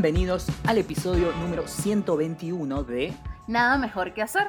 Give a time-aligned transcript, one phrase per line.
[0.00, 3.12] Bienvenidos al episodio número 121 de
[3.48, 4.46] Nada mejor que hacer.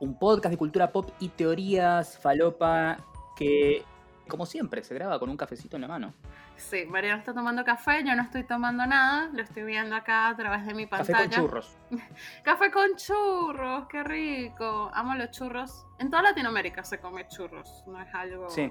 [0.00, 2.96] un podcast de cultura pop y teorías falopa
[3.36, 3.84] que,
[4.26, 6.14] como siempre, se graba con un cafecito en la mano.
[6.56, 10.36] Sí, Mariano está tomando café, yo no estoy tomando nada, lo estoy viendo acá a
[10.36, 11.36] través de mi Café pantalla.
[11.36, 11.76] con churros.
[12.42, 14.90] Café con churros, qué rico.
[14.92, 15.86] Amo los churros.
[16.00, 18.68] En toda Latinoamérica se come churros, no es algo Sí.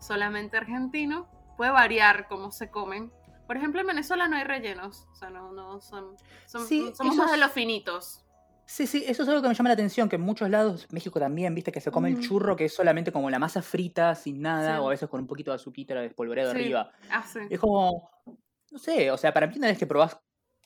[0.00, 1.28] solamente argentino.
[1.56, 3.10] Puede variar cómo se comen.
[3.50, 7.14] Por ejemplo, en Venezuela no hay rellenos, o sea, no, no son, son- Sí, somos
[7.14, 8.24] eso más de los finitos.
[8.64, 11.18] Sí, sí, eso es algo que me llama la atención, que en muchos lados, México
[11.18, 14.40] también, viste, que se come el churro, que es solamente como la masa frita, sin
[14.40, 14.80] nada, Sí.
[14.80, 16.58] o a veces con un poquito de azuquita despolvoreado Sí.
[16.58, 16.92] arriba.
[17.10, 17.40] Ah, sí.
[17.50, 18.08] Es como,
[18.70, 20.16] no sé, o sea, para mí una vez que probás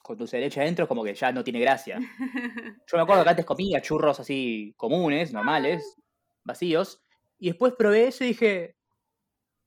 [0.03, 1.97] con dulce de leche adentro, es como que ya no tiene gracia.
[2.87, 5.95] Yo me acuerdo que antes comía churros así comunes, normales,
[6.43, 7.01] vacíos,
[7.39, 8.74] y después probé eso y dije,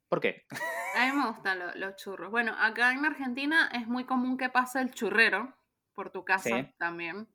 [0.09, 0.47] ¿por qué?
[0.97, 2.31] A mí me gustan lo- los churros.
[2.31, 5.55] Bueno, acá en Argentina es muy común que pase el churrero
[5.95, 6.75] por tu casa Sí.
[6.79, 7.29] también.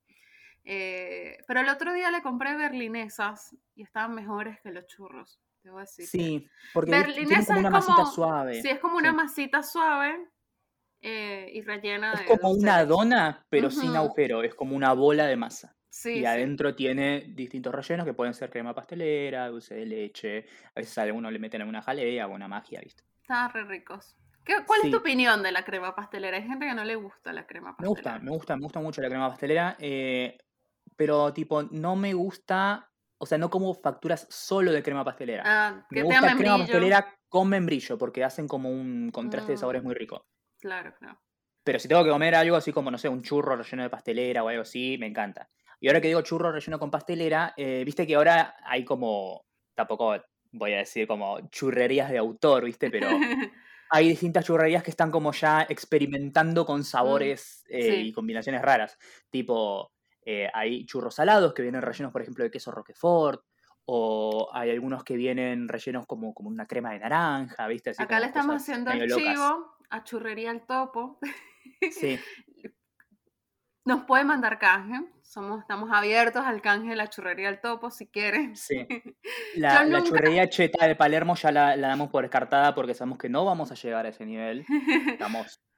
[0.66, 5.40] Eh, pero el otro día le compré berlinesas y estaban mejores que los churros.
[5.62, 6.06] Debo decir.
[6.08, 8.62] Sí, porque viste, tienen Berlinesa como es una masita como- suave.
[8.62, 9.16] Sí, es como una Sí.
[9.16, 10.28] masita suave
[11.06, 12.26] eh, y rellena Es de.
[12.28, 15.76] como dulce de una dona, pero sin agujero, es como una bola de masa.
[15.96, 16.26] Sí, y sí.
[16.26, 21.04] adentro tiene distintos rellenos que pueden ser crema pastelera, dulce de leche, a veces a
[21.04, 23.04] algunos le meten alguna jalea o una magia, ¿viste?
[23.22, 24.18] Estaban re ricos.
[24.44, 26.38] ¿Qué- ¿Cuál es tu opinión de la crema pastelera?
[26.38, 28.18] Hay gente que no le gusta la crema Me pastelera.
[28.18, 30.38] gusta, me gusta, me gusta mucho la crema pastelera, eh,
[30.96, 35.44] pero tipo, no me gusta, o sea, no como facturas solo de crema pastelera.
[35.46, 36.64] Ah, me que te gusta da crema membrillo.
[36.66, 39.86] pastelera con membrillo, porque hacen como un contraste de sabores Mm.
[39.86, 40.26] muy rico.
[40.60, 41.20] Claro, claro.
[41.66, 44.44] Pero si tengo que comer algo así como, no sé, un churro relleno de pastelera
[44.44, 45.50] o algo así, me encanta.
[45.84, 49.44] Y ahora que digo churro relleno con pastelera, eh, viste que ahora hay como,
[49.76, 50.16] tampoco
[50.54, 53.10] voy a decir como churrerías de autor, viste, pero
[53.90, 58.08] hay distintas churrerías que están como ya experimentando con sabores eh, Mm, sí.
[58.08, 58.98] y combinaciones raras.
[59.30, 59.92] Tipo,
[60.26, 63.44] eh, hay churros salados que vienen rellenos, por ejemplo, de queso roquefort.
[63.84, 67.90] O hay algunos que vienen rellenos como, como una crema de naranja, ¿viste?
[67.90, 69.18] Así Acá le estamos haciendo el locas.
[69.18, 71.20] chivo a Churrería El Topo.
[71.92, 72.18] Sí,
[73.86, 75.12] Nos puede mandar canje.
[75.24, 78.56] Somos, estamos abiertos al canje de la Churrería El Topo si quieren.
[78.56, 78.86] sí.
[79.56, 83.30] La, la churrería cheta de Palermo ya la, la damos por descartada porque sabemos que
[83.30, 84.66] no vamos a llegar a ese nivel.
[85.08, 85.60] Estamos.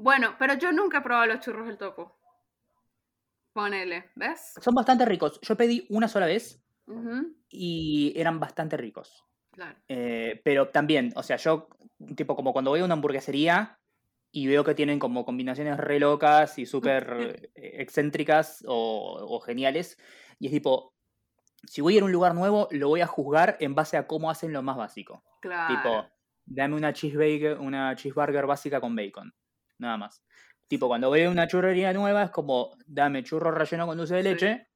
[0.00, 2.20] Bueno, pero yo nunca he probado los churros del Topo.
[3.52, 4.54] Ponele, ¿ves?
[4.62, 5.40] Son bastante ricos.
[5.42, 9.24] Yo pedí una sola vez Ujú, y eran bastante ricos.
[9.50, 9.76] claro.
[9.88, 11.68] Eh, pero también, o sea, yo,
[12.14, 13.80] tipo, como cuando voy a una hamburguesería
[14.30, 19.98] y veo que tienen como combinaciones re locas y súper eh, excéntricas o, o geniales,
[20.38, 20.94] y es tipo,
[21.64, 24.06] si voy a ir a un lugar nuevo, lo voy a juzgar en base a
[24.06, 25.24] cómo hacen lo más básico.
[25.40, 25.74] Claro.
[25.74, 26.06] Tipo,
[26.46, 29.34] dame una cheeseburger, una cheeseburger básica con bacon.
[29.78, 30.22] Nada más.
[30.68, 34.22] Tipo, cuando voy a una churrería nueva es como, dame churro relleno con dulce de
[34.22, 34.67] leche.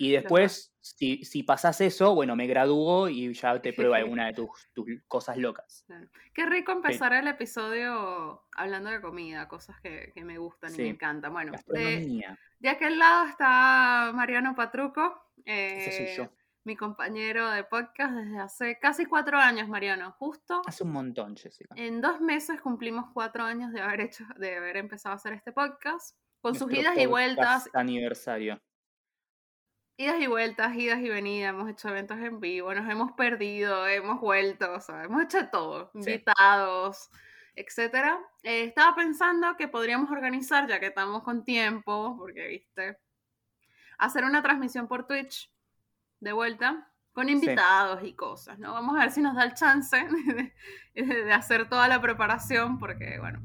[0.00, 4.32] Y después, si, si pasas eso, bueno, me gradúo y ya te pruebo alguna de
[4.32, 5.84] tus, tus cosas locas.
[5.86, 6.08] Claro.
[6.32, 10.88] Qué rico empezar el episodio hablando de comida, cosas que, que me gustan y me
[10.88, 11.34] encantan.
[11.34, 12.24] Bueno, de,
[12.60, 16.32] de aquel lado está Mariano Patruco, Ese soy eh, yo.
[16.64, 20.12] mi compañero de podcast desde hace casi cuatro años, Mariano.
[20.18, 21.74] Justo Hace un montón, Jessica.
[21.76, 25.52] en dos meses cumplimos cuatro años de haber hecho, de haber empezado a hacer este
[25.52, 28.62] podcast, con sus idas y vueltas, Aniversario.
[30.00, 34.18] Idas y vueltas, idas y venidas, hemos hecho eventos en vivo, nos hemos perdido, hemos
[34.18, 35.98] vuelto, o sea, hemos hecho todo, Sí.
[35.98, 37.10] invitados,
[37.54, 38.18] etcétera.
[38.42, 42.98] Eh, estaba pensando que podríamos organizar, ya que estamos con tiempo, porque viste,
[43.98, 45.52] hacer una transmisión por Twitch
[46.20, 48.72] de vuelta con invitados y cosas, ¿no?
[48.72, 49.96] Vamos a ver si nos da el chance
[50.94, 53.40] de, de hacer toda la preparación, porque bueno.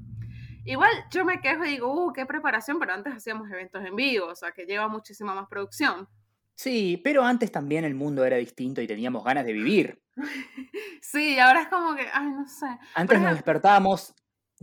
[0.64, 4.28] Igual yo me quejo y digo, uh, qué preparación, pero antes hacíamos eventos en vivo,
[4.28, 6.08] o sea, que lleva muchísima más producción.
[6.56, 10.02] Sí, pero antes también el mundo era distinto y teníamos ganas de vivir.
[11.02, 12.66] Sí, ahora es como que, ay, no sé.
[12.96, 14.14] Antes nos despertábamos,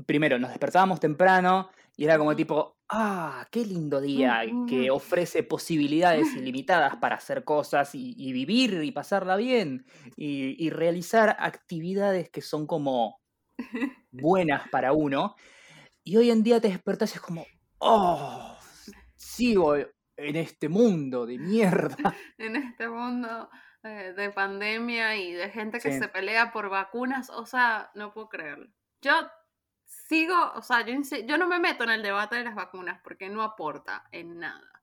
[0.06, 6.34] primero nos despertábamos temprano y era como tipo, ah, qué lindo día que ofrece posibilidades
[6.34, 9.86] ilimitadas para hacer cosas y, y vivir y pasarla bien
[10.16, 13.20] y, y realizar actividades que son como
[14.10, 15.36] buenas para uno.
[16.02, 17.46] Y hoy en día te despertás y es como,
[17.78, 18.56] oh,
[19.14, 19.76] sigo
[20.16, 21.96] en este mundo de mierda.
[22.38, 23.50] en este mundo
[23.82, 25.98] eh, de pandemia y de gente que Sí.
[25.98, 28.68] se pelea por vacunas, o sea, no puedo creerlo.
[29.00, 29.12] Yo
[29.84, 30.94] sigo, o sea, yo,
[31.26, 34.82] yo no me meto en el debate de las vacunas porque no aporta en nada,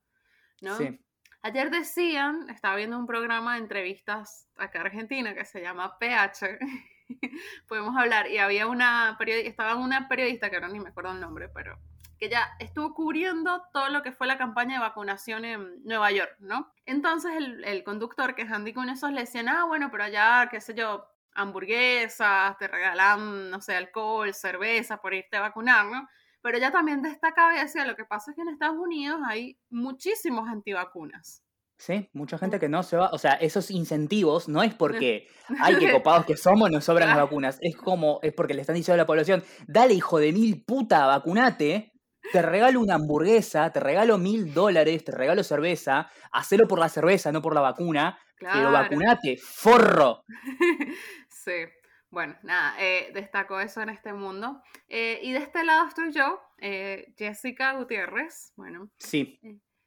[0.61, 0.75] ¿no?
[0.77, 0.99] Sí.
[1.41, 6.59] Ayer decían, estaba viendo un programa de entrevistas acá en Argentina que se llama PH,
[7.67, 11.21] podemos hablar, y había una periodista, estaba una periodista que ahora ni me acuerdo el
[11.21, 11.79] nombre, pero
[12.19, 16.35] que ella estuvo cubriendo todo lo que fue la campaña de vacunación en Nueva York,
[16.39, 16.71] ¿no?
[16.85, 20.59] Entonces el, el conductor, que es Andy esos le decían, ah, bueno, pero allá, qué
[20.59, 26.07] sé yo, hamburguesas, te regalan, no sé, alcohol, cerveza por irte a vacunar, ¿no?
[26.41, 29.57] Pero ella también destacaba y decía, lo que pasa es que en Estados Unidos hay
[29.69, 31.43] muchísimos antivacunas.
[31.79, 35.29] Sí, mucha gente que no se va, o sea, esos incentivos no es porque,
[35.63, 38.75] hay que copados que somos, nos sobran las vacunas, es como, es porque le están
[38.75, 41.88] diciendo a la población, dale hijo de mil puta, vacunate,
[42.31, 47.31] te regalo una hamburguesa, te regalo mil dólares, te regalo cerveza, hacelo por la cerveza,
[47.31, 50.23] no por la vacuna, pero vacunate, forro.
[51.29, 51.65] sí,
[52.09, 54.61] bueno, nada, eh, destaco eso en este mundo.
[54.87, 58.89] Eh, y de este lado estoy yo, eh, Jessica Gutiérrez, bueno.
[58.97, 59.39] Sí.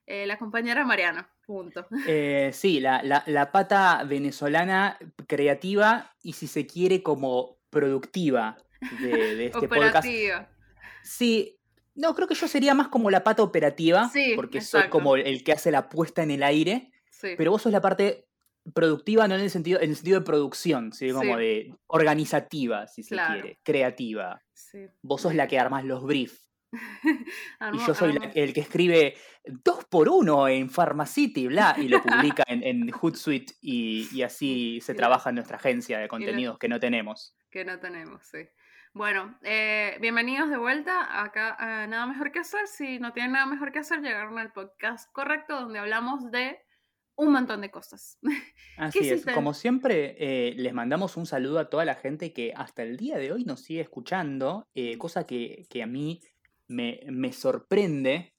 [0.06, 1.26] la compañera Mariano.
[1.46, 1.86] Punto.
[2.06, 8.56] Eh, sí, la, pata venezolana creativa y si se quiere como productiva
[9.00, 10.06] de, este podcast.
[11.02, 11.58] Sí,
[11.94, 15.52] no, creo que yo sería más como la pata operativa, porque soy como el que
[15.52, 16.90] hace la puesta en el aire,
[17.20, 18.26] pero vos sos la parte
[18.74, 23.02] productiva, no en el sentido, en el sentido de producción, sino como de organizativa, si
[23.02, 24.42] se quiere, creativa.
[25.02, 26.48] Vos sos la que armás los briefs.
[27.74, 32.44] y yo soy el que escribe dos por uno en Pharmacity, bla, y lo publica
[32.46, 37.36] en, Hootsuite y, así se trabaja en nuestra agencia de contenidos que no tenemos.
[37.50, 38.48] Que no tenemos, sí.
[38.94, 41.22] Bueno, eh, bienvenidos de vuelta.
[41.22, 41.56] Acá
[41.86, 42.66] nada mejor que hacer.
[42.66, 46.58] Si no tienen nada mejor que hacer, llegaron al podcast correcto donde hablamos de
[47.16, 48.18] un montón de cosas.
[48.76, 52.82] Así es, como siempre, eh, les mandamos un saludo a toda la gente que hasta
[52.82, 56.20] el día de hoy nos sigue escuchando, eh, cosa que, que, a mí
[56.68, 58.34] me, sorprende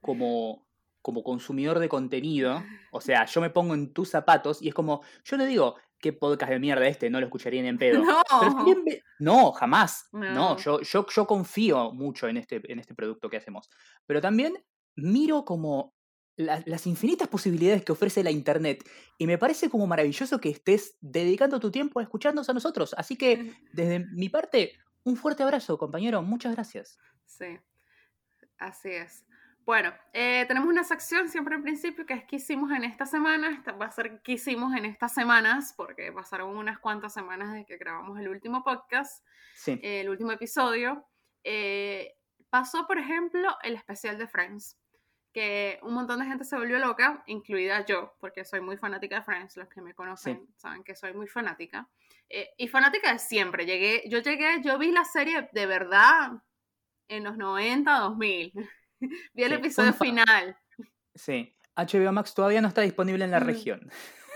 [0.00, 0.66] como,
[1.00, 2.64] como consumidor de contenido.
[2.90, 6.12] O sea, yo me pongo en tus zapatos y es como, yo le digo, qué
[6.12, 8.02] podcast de mierda este, no lo escucharía ni en pedo.
[9.20, 10.08] No, no jamás.
[10.12, 13.70] No, yo, yo, yo confío mucho en este, en este producto que hacemos.
[14.04, 14.54] Pero también
[14.96, 15.94] miro como
[16.36, 18.88] las infinitas posibilidades que ofrece la Internet
[19.18, 22.94] y me parece como maravilloso que estés dedicando tu tiempo a escucharnos a nosotros.
[22.98, 24.72] Así que, desde mi parte,
[25.04, 26.22] un fuerte abrazo, compañero.
[26.22, 26.98] Muchas gracias.
[27.26, 27.58] Sí,
[28.58, 29.24] así es.
[29.64, 33.50] Bueno, eh, tenemos una sección siempre en principio que es que hicimos en esta semana.
[33.50, 37.66] Esta va a ser qué hicimos en estas semanas, porque pasaron unas cuantas semanas desde
[37.66, 39.24] que grabamos el último podcast,
[39.54, 39.78] sí.
[39.82, 41.06] el último episodio.
[41.44, 42.16] Eh,
[42.50, 44.76] pasó, por ejemplo, el especial de Friends,
[45.32, 49.22] que un montón de gente se volvió loca, incluida yo, porque soy muy fanática de
[49.22, 49.56] Friends.
[49.56, 51.88] Los que me conocen saben que soy muy fanática.
[52.28, 53.64] Eh, y fanática de siempre.
[53.64, 56.32] Llegué, yo llegué, yo vi la serie de verdad
[57.06, 58.52] en los 90, 2000.
[59.34, 60.56] vi el episodio final.
[61.14, 61.56] Sí.
[61.76, 63.90] HBO Max todavía no está disponible en la región.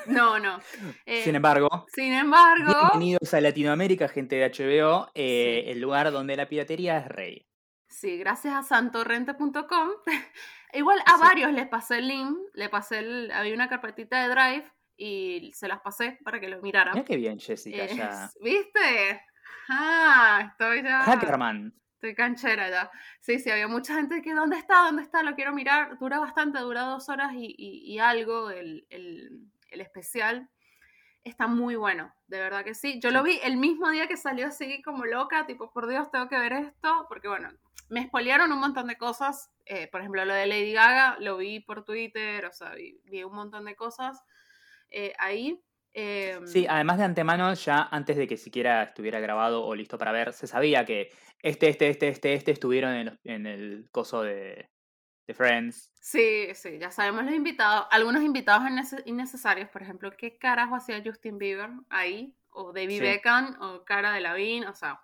[0.06, 0.60] No, no.
[1.06, 1.86] Eh, sin embargo.
[1.92, 2.72] Sin embargo.
[2.92, 7.46] Bienvenidos a Latinoamérica, gente de HBO, eh, el lugar donde la piratería es rey.
[7.88, 9.90] Sí, gracias a santorrente.com.
[10.72, 14.72] Igual a varios les pasé el link, le pasé el, había una carpetita de Drive
[14.96, 16.94] y se las pasé para que lo miraran.
[16.94, 18.30] Mira qué bien, Jessica, ya.
[18.40, 19.22] ¿Viste?
[19.68, 21.02] Ah, estoy ya.
[21.02, 21.72] Hackerman.
[22.06, 22.88] Estoy canchera ya.
[23.18, 24.84] Sí, sí, había mucha gente que, ¿dónde está?
[24.84, 25.24] ¿Dónde está?
[25.24, 25.98] Lo quiero mirar.
[25.98, 30.48] Dura bastante, dura dos horas y, y, algo el, el, el, especial.
[31.24, 33.00] Está muy bueno, de verdad que sí.
[33.00, 36.28] Yo lo vi el mismo día que salió así como loca, tipo, por Dios, tengo
[36.28, 37.48] que ver esto, porque bueno,
[37.88, 39.50] me spoilearon un montón de cosas.
[39.64, 43.34] Eh, por ejemplo, lo de Lady Gaga, lo vi por Twitter, o sea, vi un
[43.34, 44.22] montón de cosas
[44.90, 45.60] eh, ahí.
[46.44, 50.12] Sí, em, además de antemano, ya antes de que siquiera estuviera grabado o listo para
[50.12, 51.10] ver, se sabía que
[51.42, 54.70] este, este, este, este, este estuvieron en, el coso de,
[55.34, 55.92] Friends.
[56.00, 57.86] Sí, sí, ya sabemos los invitados.
[57.90, 58.62] Algunos invitados
[59.06, 62.36] innecesarios, por ejemplo, ¿qué carajo hacía Justin Bieber ahí?
[62.50, 65.00] O David Beckham, o Cara de Lavín, o sea.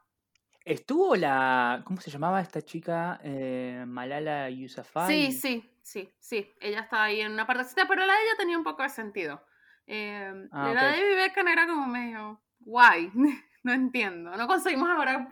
[0.65, 1.83] Estuvo la.
[1.85, 3.21] ¿Cómo se llamaba esta chica?
[3.25, 5.09] Eh, Malala Yousafzai.
[5.09, 6.53] Sí, sí, sí, sí.
[6.61, 9.43] Ella estaba ahí en una partecita, pero la de ella tenía un poco de sentido.
[9.87, 13.11] Eh, ah, la de Beckham era como medio guay.
[13.63, 14.37] no entiendo.
[14.37, 15.29] No conseguimos a Brad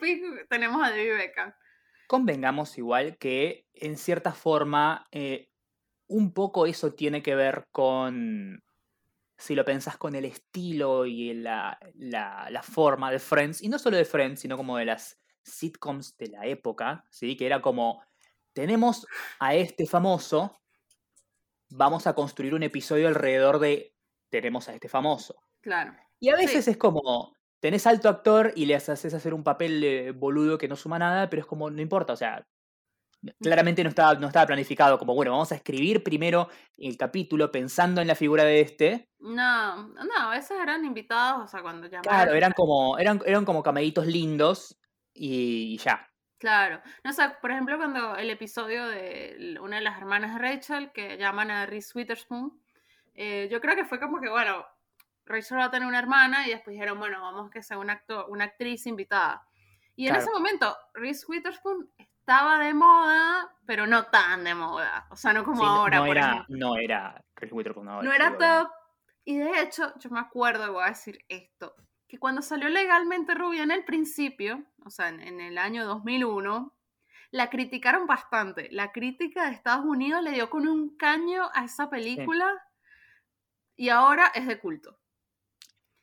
[0.48, 1.54] tenemos a David Beckham.
[2.06, 5.50] Convengamos igual que en cierta forma eh,
[6.08, 8.64] un poco eso tiene que ver con,
[9.38, 13.96] si lo pensás con el estilo y la, la, forma de Friends, y no solo
[13.96, 17.36] de Friends, sino como de las sitcoms de la época, ¿sí?
[17.36, 18.02] que era como,
[18.52, 19.06] tenemos
[19.38, 20.60] a este famoso,
[21.68, 23.89] vamos a construir un episodio alrededor de
[24.30, 25.42] tenemos a este famoso.
[25.60, 25.94] Claro.
[26.18, 30.58] Y a veces es como, tenés alto actor y le haces hacer un papel boludo
[30.58, 32.46] que no suma nada, pero es como, no importa, o sea,
[33.40, 38.00] claramente no estaba, no estaba planificado como, bueno, vamos a escribir primero el capítulo pensando
[38.00, 39.08] en la figura de este.
[39.18, 42.02] No, no, a veces eran invitados, o sea, cuando llamaban.
[42.02, 44.78] Claro, eran como, eran, eran como cameditos lindos
[45.12, 46.06] y ya.
[46.38, 46.80] Claro.
[47.04, 51.18] No sé, por ejemplo, cuando el episodio de una de las hermanas de Rachel, que
[51.18, 52.58] llaman a Reese Witherspoon,
[53.14, 54.64] eh, yo creo que fue como que, bueno,
[55.26, 58.26] Rachel va a tener una hermana y después dijeron, bueno, vamos que sea una, actor,
[58.28, 59.46] una actriz invitada.
[59.96, 65.06] Y en ese momento, Reese Witherspoon estaba de moda, pero no tan de moda.
[65.10, 65.98] O sea, no como ahora.
[65.98, 66.56] No, por era, ejemplo.
[66.56, 67.86] no era Reese Witherspoon.
[67.86, 68.70] No, No era top.
[69.24, 71.74] Y de hecho, yo me acuerdo, voy a decir esto,
[72.08, 76.74] que cuando salió legalmente Rubia en el principio, o sea, en, en el año 2001,
[77.30, 78.68] la criticaron bastante.
[78.72, 82.60] La crítica de Estados Unidos le dio con un caño a esa película
[83.80, 84.98] y ahora es de culto.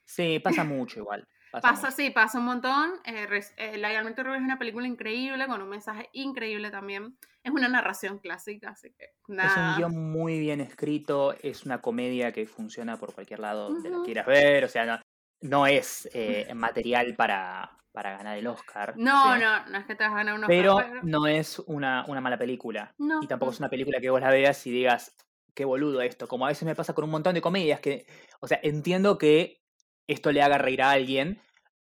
[0.04, 1.28] Sí, pasa mucho igual.
[1.52, 1.96] Pasa, Pasa, mucho.
[1.96, 2.92] sí, pasa un montón.
[3.06, 7.18] Eh, eh, Legalmente Rubia es una película increíble, con un mensaje increíble también.
[7.44, 9.78] Es una narración clásica, así que Es un nada.
[9.78, 14.06] guion muy bien escrito, es una comedia que funciona por cualquier lado donde la Ujú.
[14.06, 15.00] quieras ver, o sea, no,
[15.42, 18.94] no es eh, material para, para ganar el Oscar.
[18.98, 21.28] No, sí, no, no es que te vas a ganar un Oscar, Pero pero- no
[21.28, 22.94] es una, una mala película.
[22.98, 25.16] No, Y tampoco es una película que vos la veas y digas,
[25.58, 26.28] qué boludo esto.
[26.28, 28.06] Como a veces me pasa con un montón de comedias que,
[28.40, 29.60] o sea, entiendo que
[30.08, 31.42] esto le haga reír a alguien,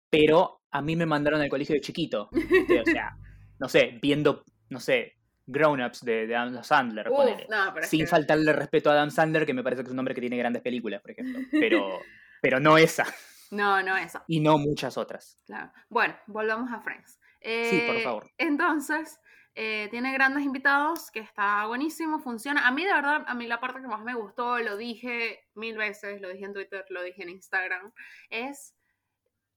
[0.10, 2.30] pero a mí me mandaron al colegio de chiquito.
[2.32, 3.16] O sea,
[3.60, 5.14] no sé, viendo, no sé,
[5.48, 9.46] Grown Ups de, de Adam Sandler, Uf, no, Sin que- faltarle respeto a Adam Sandler,
[9.46, 11.40] que me parece que es un hombre que tiene grandes películas, por ejemplo.
[11.52, 12.00] Pero,
[12.42, 13.06] pero no esa,
[13.50, 14.26] No, no esa.
[14.28, 15.40] y no muchas otras.
[15.46, 15.72] Claro.
[15.90, 17.18] Bueno, volvamos a Friends.
[17.42, 18.30] Sí, por Eh, favor.
[18.38, 19.20] Entonces,
[19.56, 22.68] eh, tiene grandes invitados, que está buenísimo, funciona.
[22.68, 25.78] A mí, de verdad, a mí la parte que más me gustó, lo dije mil
[25.78, 27.94] veces, lo dije en Twitter, lo dije en Instagram,
[28.30, 28.76] es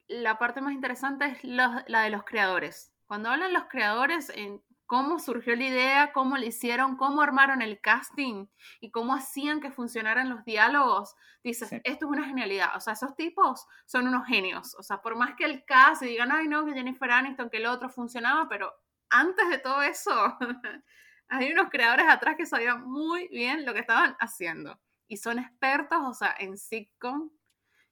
[0.09, 2.93] la parte más interesante es los- la de los creadores.
[3.07, 7.81] Cuando hablan los creadores en cómo surgió la idea, cómo lo hicieron, cómo armaron el
[7.81, 8.47] casting
[8.81, 11.81] y cómo hacían que funcionaran los diálogos, dices, Sí.
[11.83, 12.77] esto es una genialidad.
[12.77, 14.77] O sea, esos tipos son unos genios.
[14.79, 17.57] O sea, por más que el cast y digan, ay, no, que Jennifer Aniston, que
[17.57, 18.73] el otro funcionaba, pero
[19.11, 20.37] antes de todo eso,
[21.29, 24.79] hay unos creadores atrás que sabían muy bien lo que estaban haciendo.
[25.09, 27.31] Y son expertos, o sea, en sitcom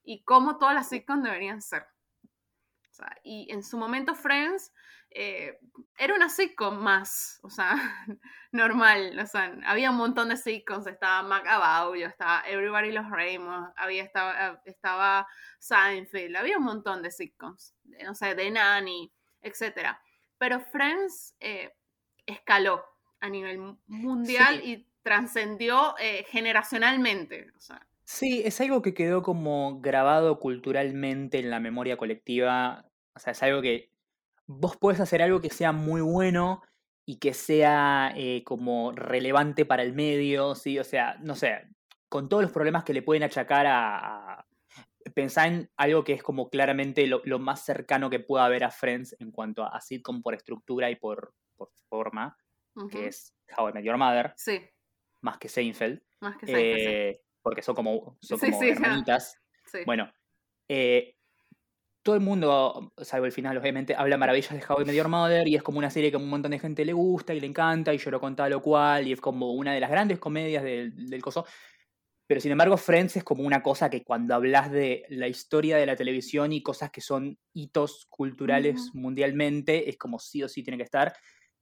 [0.03, 1.87] y cómo todas las sitcoms deberían ser.
[2.91, 4.73] O sea, y en su momento Friends
[5.17, 5.59] eh,
[5.97, 7.75] era una sitcom más, o sea,
[8.53, 9.19] normal.
[9.19, 10.87] O sea, había un montón de sitcoms.
[10.87, 15.27] Estaba Mac Abaullo, estaba Everybody Los Raymond, había estaba, estaba
[15.61, 17.75] Seinfeld, había un montón de sitcoms.
[18.05, 19.97] No sé, The Nanny, etc.
[20.45, 21.73] Pero Friends eh,
[22.27, 22.85] escaló
[23.21, 24.71] a nivel mundial Sí.
[24.73, 27.51] y trascendió eh, generacionalmente.
[27.57, 32.85] O sea, Sí, es algo que quedó como grabado culturalmente en la memoria colectiva.
[33.15, 33.89] O sea, es algo que
[34.47, 36.63] vos podés hacer algo que sea muy bueno
[37.07, 40.79] y que sea eh, como relevante para el medio, ¿sí?
[40.79, 41.69] O sea, no sé,
[42.11, 44.44] con todos los problemas que le pueden achacar a...
[45.15, 48.71] Pensá en algo que es como claramente lo, lo más cercano que pueda haber a
[48.71, 52.37] Friends en cuanto a, a sitcom por estructura y por, por forma,
[52.91, 54.61] que es How I Met Your Mother, Sí,
[55.21, 56.03] más que Seinfeld.
[56.21, 56.87] más que Seinfeld, sí.
[56.91, 59.41] eh, porque son como, son Sí, como sí, hermanitas.
[59.87, 60.13] Bueno,
[60.69, 61.17] eh,
[62.03, 65.49] todo el mundo, salvo el final, obviamente, habla maravillas de How I Met Your Mother
[65.49, 67.47] y es como una serie que a un montón de gente le gusta y le
[67.47, 70.63] encanta y lloró con tal o cual y es como una de las grandes comedias
[70.65, 71.47] del, del coso.
[72.27, 75.85] Pero sin embargo, Friends es como una cosa que cuando hablas de la historia de
[75.87, 80.79] la televisión y cosas que son hitos culturales mundialmente, es como sí o sí tiene
[80.79, 81.15] que estar.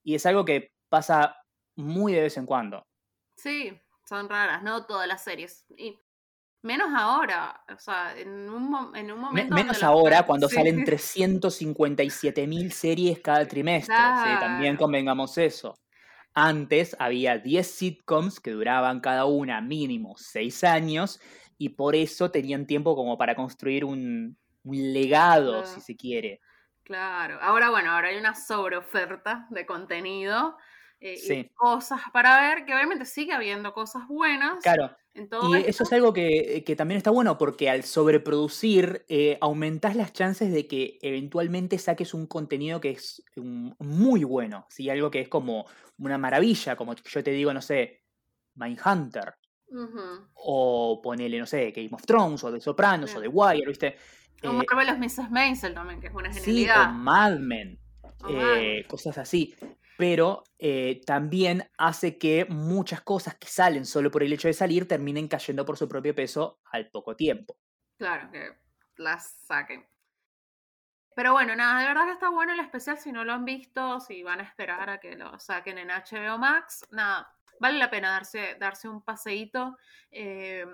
[0.05, 1.37] Y es algo que pasa
[1.77, 2.87] muy de vez en cuando.
[3.37, 3.73] Sí,
[4.09, 5.67] son raras, no todas las series.
[5.77, 5.99] Y
[6.63, 9.49] menos ahora, o sea, en un, en un Me- momento...
[9.55, 10.55] donde menos los ahora fans- cuando sí.
[10.55, 13.95] salen 357 mil series cada trimestre.
[13.97, 14.39] ¿sí?
[14.41, 15.75] También convengamos eso.
[16.35, 21.21] Antes había 10 sitcoms que duraban cada una mínimo 6 años
[21.59, 25.67] y por eso tenían tiempo como para construir un, un legado, Claro.
[25.67, 26.41] si se quiere.
[26.85, 30.57] Claro, ahora bueno, ahora hay una sobreoferta de contenido
[31.05, 35.57] eh, y cosas para ver, que obviamente sigue habiendo cosas buenas Claro, en todo y
[35.57, 35.71] esto.
[35.71, 40.53] eso es algo que, que también está bueno porque al sobreproducir eh, aumentás las chances
[40.53, 44.89] de que eventualmente saques un contenido que es muy bueno, ¿sí?
[44.91, 45.67] algo que es como
[45.99, 48.05] una maravilla, como yo te digo, no sé,
[48.55, 49.35] Mindhunter,
[49.69, 50.29] Ujú.
[50.35, 53.21] o ponele, no sé, Game of Thrones, o The Sopranos, o.
[53.21, 53.97] The Wire, ¿viste?
[54.45, 55.31] O Eh, Marvelous Mrs.
[55.31, 56.91] Maisel también, que es una sí, o genialidad.
[56.91, 57.79] Mad Men,
[58.29, 59.55] eh, cosas así.
[59.99, 64.89] Pero eh, también hace que muchas cosas que salen solo por el hecho de salir
[64.89, 67.57] terminen cayendo por su propio peso al poco tiempo.
[67.99, 68.53] Claro, que
[68.97, 69.87] las saquen.
[71.15, 72.99] Pero bueno, nada, de verdad que está bueno el especial.
[72.99, 76.39] Si no lo han visto, si van a esperar a que lo saquen en HBO
[76.39, 77.31] Max, nada,
[77.61, 79.77] vale la pena darse, darse un paseíto
[80.11, 80.67] eh,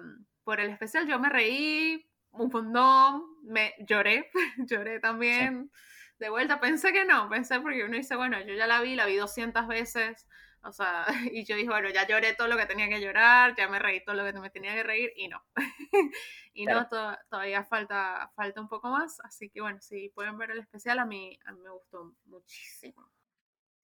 [0.44, 1.08] por el especial.
[1.08, 5.70] Yo me reí un montón, me lloré, lloré también.
[6.18, 9.06] De vuelta pensé que no, pensé porque uno dice, bueno, yo ya la vi, la
[9.06, 10.26] vi 200 veces,
[10.62, 13.68] o sea, y yo dije, bueno, ya lloré todo lo que tenía que llorar, ya
[13.68, 15.42] me reí todo lo que me tenía que reír, y no.
[16.54, 16.88] y no,
[17.28, 21.06] todavía falta, falta un poco más, así que bueno, si pueden ver el especial, a
[21.06, 23.10] mí, a mí me gustó muchísimo.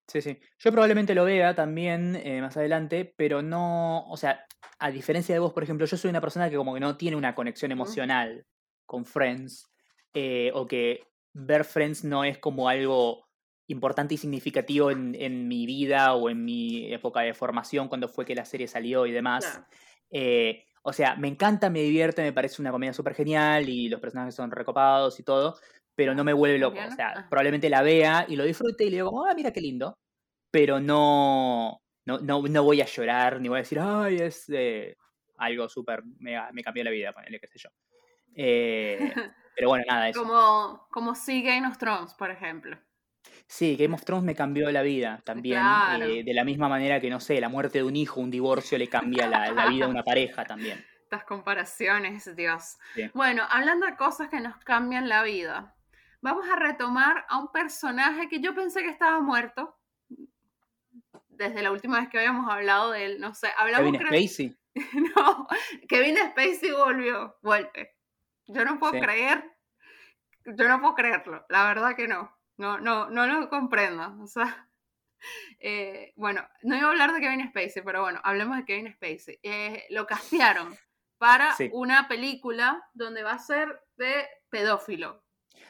[0.07, 0.39] Sí, sí.
[0.59, 4.45] Yo probablemente lo vea también eh, más adelante, pero no, o sea,
[4.79, 7.17] a diferencia de vos, por ejemplo, yo soy una persona que como que no tiene
[7.17, 8.47] una conexión emocional
[8.85, 9.67] con Friends,
[10.13, 13.25] eh, o que ver Friends no es como algo
[13.67, 18.35] importante y significativo en, mi vida o en mi época de formación, cuando fue que
[18.35, 19.63] la serie salió y demás.
[20.11, 24.01] Eh, o sea, me encanta, me divierte, me parece una comedia súper genial y los
[24.01, 25.57] personajes son recopados y todo,
[25.95, 26.79] pero no me vuelve loco.
[26.79, 27.27] O sea, ah.
[27.29, 29.99] probablemente la vea y lo disfrute y le digo ah, mira qué lindo.
[30.51, 34.95] Pero no, no, no, voy a llorar ni voy a decir, ay, es eh,
[35.39, 37.71] algo súper, me, me, cambió la vida, ponele, qué sé yo.
[38.37, 39.13] Eh,
[39.55, 40.23] pero bueno, nada, eso.
[40.23, 42.77] Como, como sí Game of Thrones, por ejemplo.
[43.47, 45.63] Sí, Game of Thrones me cambió la vida también.
[46.01, 48.79] Eh, de la misma manera que, no sé, la muerte de un hijo, un divorcio
[48.79, 50.85] le cambia la, la vida a una pareja también.
[51.03, 52.79] Estas comparaciones, Dios.
[53.13, 55.77] Bueno, hablando de cosas que nos cambian la vida,
[56.21, 59.79] vamos a retomar a un personaje que yo pensé que estaba muerto.
[61.29, 63.93] Desde la última vez que habíamos hablado de él, no sé, hablamos...
[63.93, 64.57] Kevin Spacey.
[65.17, 65.47] no,
[65.89, 67.94] Kevin Spacey volvió, vuelve.
[68.47, 69.45] Yo no puedo creer,
[70.45, 72.35] yo no puedo creerlo, la verdad que no.
[72.57, 74.17] No, no, no lo comprendo.
[74.23, 74.69] O sea,
[75.59, 79.41] eh, bueno, no iba a hablar de Kevin Spacey, pero bueno, hablemos de Kevin Spacey.
[79.43, 80.77] Eh, lo castearon
[81.19, 85.25] para una película donde va a ser de pedófilo.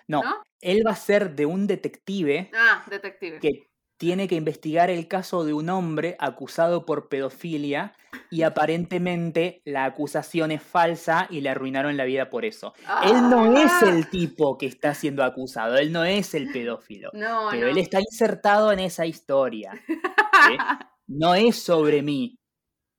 [0.06, 0.22] No,
[0.60, 2.50] él va a ser de un detective.
[2.54, 3.40] Ah, detective.
[3.40, 7.94] Que tiene que investigar el caso de un hombre acusado por pedofilia
[8.30, 12.74] y aparentemente la acusación es falsa y le arruinaron la vida por eso.
[13.04, 13.88] Él no es ah.
[13.88, 18.72] el tipo que está siendo acusado, él no es el pedófilo, pero él está insertado
[18.72, 19.72] en esa historia.
[21.06, 22.38] No es sobre mí,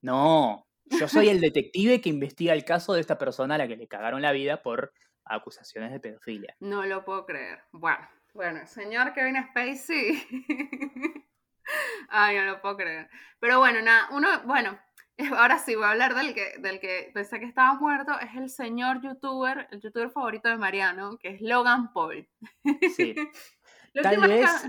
[0.03, 3.75] no, yo soy el detective que investiga el caso de esta persona a la que
[3.75, 4.93] le cagaron la vida por
[5.25, 6.55] acusaciones de pedofilia.
[6.59, 7.63] No lo puedo creer.
[7.71, 10.21] Bueno, bueno, el señor Kevin Spacey.
[12.09, 13.09] Ay, no lo puedo creer.
[13.39, 14.77] Pero bueno, nada, uno, bueno,
[15.37, 18.11] ahora sí voy a hablar del que, del que pensé que estaba muerto.
[18.19, 22.27] Es el señor youtuber, el youtuber favorito de Mariano, que es Logan Paul.
[22.95, 23.15] Sí.
[24.03, 24.67] tal vez,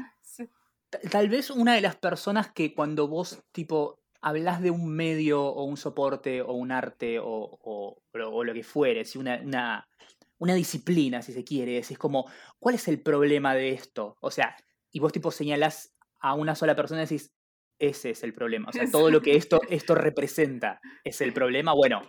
[1.11, 5.65] tal vez una de las personas que cuando vos, tipo, hablas de un medio o
[5.65, 9.89] un soporte o un arte o, o, o lo que fuere, si una, una
[10.39, 11.79] una disciplina, si se quiere.
[11.79, 14.17] Es como, ¿cuál es el problema de esto?
[14.21, 14.57] O sea,
[14.91, 17.33] y vos tipo señalás a una sola persona y decís,
[17.79, 18.69] ese es el problema.
[18.69, 21.73] O sea, todo lo que esto, esto representa es el problema.
[21.75, 22.03] Bueno,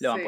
[0.00, 0.22] lo sí.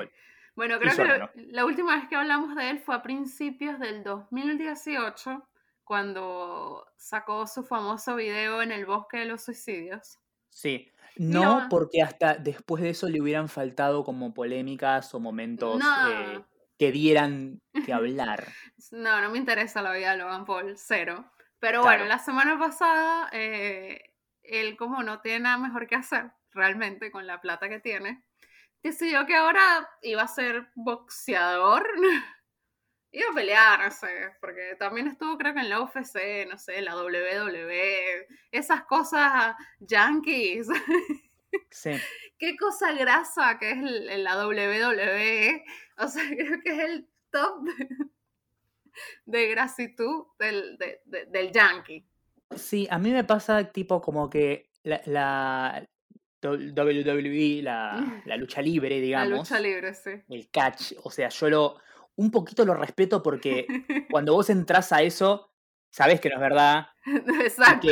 [0.54, 5.42] Bueno, creo que la última vez que hablamos de él fue a principios del 2018,
[5.82, 10.18] cuando sacó su famoso video en el bosque de los suicidios.
[10.50, 16.40] Sí, no, porque hasta después de eso le hubieran faltado como polémicas o momentos eh,
[16.78, 18.48] que dieran que hablar.
[18.92, 21.30] no, no me interesa la vida de Logan Paul, cero.
[21.58, 27.10] Pero bueno, la semana pasada, eh, él como no tiene nada mejor que hacer, realmente,
[27.10, 28.22] con la plata que tiene,
[28.82, 31.86] decidió que ahora iba a ser boxeador.
[33.12, 36.82] iba a pelear, no sé, porque también estuvo creo que en la UFC, no sé,
[36.82, 40.68] la WWE, esas cosas yankees.
[41.70, 41.90] Sí.
[42.38, 45.64] Qué cosa grasa que es la WWE.
[45.98, 47.64] O sea, creo que es el top
[49.26, 52.06] de, grasitud del, del yankee.
[52.56, 55.88] Sí, a mí me pasa tipo como que la, la
[56.42, 59.30] WWE, la, la, lucha libre, digamos.
[59.30, 60.10] La lucha libre, sí.
[60.28, 61.76] El catch, o sea, yo lo
[62.16, 63.66] un poquito lo respeto porque
[64.10, 65.50] cuando vos entras a eso,
[65.90, 66.86] sabés que no es verdad.
[67.42, 67.88] Exacto.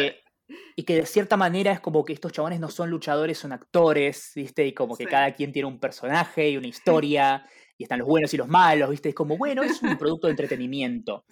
[0.77, 4.33] Y que de cierta manera es como que estos chabones no son luchadores, son actores,
[4.35, 4.67] ¿viste?
[4.67, 6.67] Y como que cada quien tiene un personaje y una
[7.07, 9.11] historia, y están los buenos y los malos, ¿viste?
[9.11, 11.25] Es como, bueno, es un producto de entretenimiento.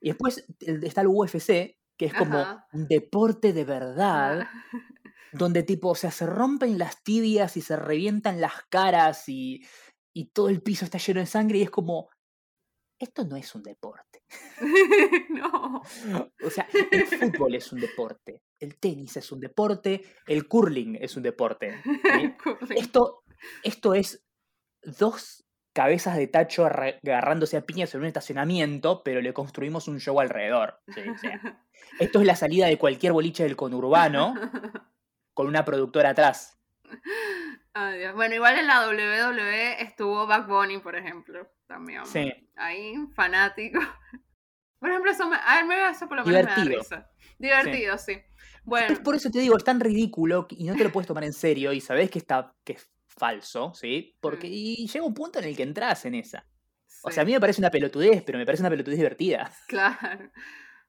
[0.00, 4.50] Y después está el UFC, que es como un deporte de verdad, ah.
[5.32, 9.62] donde tipo, o sea, se rompen las tibias y se revientan las caras y,
[10.12, 12.08] y todo el piso está lleno de sangre y es como,
[13.00, 14.22] esto no es un deporte.
[15.30, 15.82] no.
[16.44, 21.16] O sea, el fútbol es un deporte, el tenis es un deporte, el curling es
[21.16, 21.80] un deporte.
[22.70, 23.24] esto,
[23.62, 24.24] esto es
[24.82, 30.18] dos cabezas de tacho agarrándose a piñas en un estacionamiento, pero le construimos un show
[30.20, 30.80] alrededor.
[31.98, 34.34] esto es la salida de cualquier boliche del conurbano
[35.34, 36.58] con una productora atrás.
[38.14, 42.04] Bueno, igual en la WWE estuvo Back Bunny, por ejemplo, también.
[42.04, 42.30] Sí.
[42.56, 43.78] Ahí, fanático.
[44.80, 46.80] Por ejemplo, eso, me, a mí eso por lo menos me da Divertido.
[46.82, 47.10] risa.
[47.38, 48.16] Divertido, sí.
[48.64, 51.24] Bueno, Es por eso te digo, es tan ridículo y no te lo puedes tomar
[51.24, 54.16] en serio y sabes que está que es falso, ¿sí?
[54.20, 54.50] Porque Mm.
[54.52, 56.46] y llega un punto en el que entras en esa.
[57.02, 59.50] O sí, sea, a mí me parece una pelotudez, pero me parece una pelotudez divertida.
[59.68, 60.30] Claro.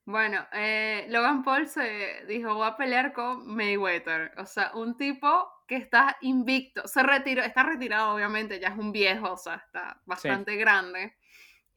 [0.06, 4.32] Bueno, eh, Logan Paul se dijo, voy a pelear con Mayweather.
[4.38, 6.86] O sea, un tipo que está invicto.
[6.86, 11.16] Se retiró, está retirado, obviamente, ya es un viejo, o sea, está bastante grande.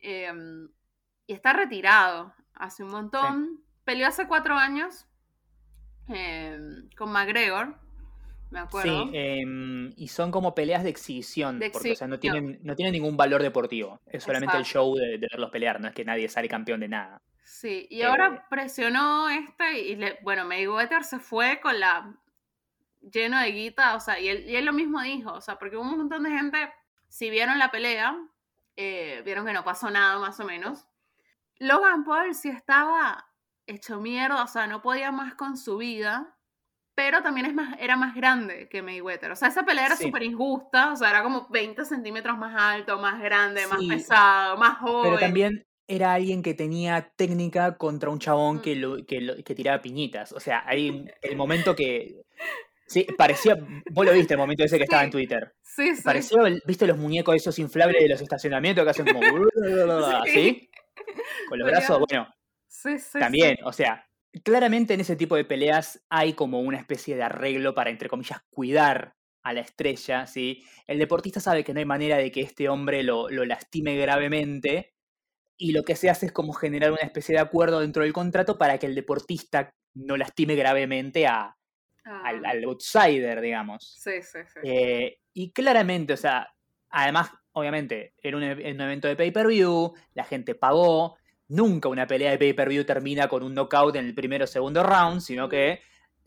[0.01, 0.69] Em,
[1.29, 3.61] y está retirado hace un montón.
[3.85, 5.07] Peleó hace cuatro años
[6.09, 7.77] em, con McGregor,
[8.51, 9.05] me acuerdo.
[9.05, 12.75] Sí, em, y son como peleas de exhibición, De porque o sea, no tienen, no
[12.75, 14.01] tienen ningún valor deportivo.
[14.07, 16.89] Es solamente el show de, de verlos pelear, no es que nadie sale campeón de
[16.89, 17.23] nada.
[17.45, 22.13] Sí, y Eh, ahora presionó este y le, bueno, Mayweather se fue con la
[23.13, 25.77] lleno de guita, o sea, y él, y él lo mismo dijo, o sea, porque
[25.77, 26.73] hubo un montón de gente,
[27.09, 28.17] si vieron la pelea,
[28.77, 30.87] eh, vieron que no pasó nada más o menos.
[31.59, 33.27] Logan Paul sí estaba
[33.67, 36.37] hecho mierda, o sea, no podía más con su vida,
[36.95, 40.05] pero también es más, era más grande que Mayweather, o sea, esa pelea era Sí.
[40.05, 44.79] súper injusta, o sea, era como 20 centímetros más alto, más grande, más pesado, más
[44.79, 45.03] joven.
[45.11, 48.81] Pero también era alguien que tenía técnica contra un chabón que, Mm.
[48.81, 50.33] lo- que, lo- que tiraba piñitas.
[50.33, 52.23] O sea, hay el momento que...
[52.95, 53.57] Sí, parecía...
[53.91, 55.13] Vos lo viste el momento ese que estaba en Sí.
[55.13, 55.53] Twitter.
[55.63, 56.03] Sí, sí.
[56.03, 59.21] Parecía, ¿viste los muñecos esos inflables de los estacionamientos que hacen como...
[60.23, 60.71] ¿Así?
[61.49, 62.29] Con los Pero- brazos, bueno,
[62.69, 64.07] Sí, sí, también, o sea,
[64.43, 68.41] claramente en ese tipo de peleas hay como una especie de arreglo para, entre comillas,
[68.51, 70.65] cuidar a la estrella, ¿sí?
[70.87, 74.93] El deportista sabe que no hay manera de que este hombre lo, lo lastime gravemente
[75.57, 78.59] y lo que se hace es como generar una especie de acuerdo dentro del contrato
[78.59, 81.57] para que el deportista no lastime gravemente a-
[82.05, 83.97] Ah, al, al outsider, digamos.
[83.99, 84.61] Sí, sí, sí.
[84.63, 86.49] Eh, y claramente, o sea,
[86.91, 91.17] además, obviamente, era un, e- un evento de pay-per-view, la gente pagó,
[91.49, 95.21] nunca una pelea de pay-per-view termina con un knockout en el primero o segundo round,
[95.21, 95.81] sino que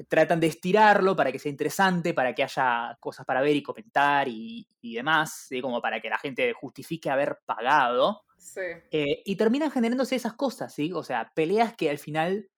[0.08, 4.28] tratan de estirarlo para que sea interesante, para que haya cosas para ver y comentar
[4.28, 5.60] y, y demás, ¿sí?
[5.62, 8.24] como para que la gente justifique haber pagado.
[8.38, 8.62] Sí.
[8.92, 10.92] Eh, y terminan generándose esas cosas, ¿sí?
[10.94, 12.50] O sea, peleas que al final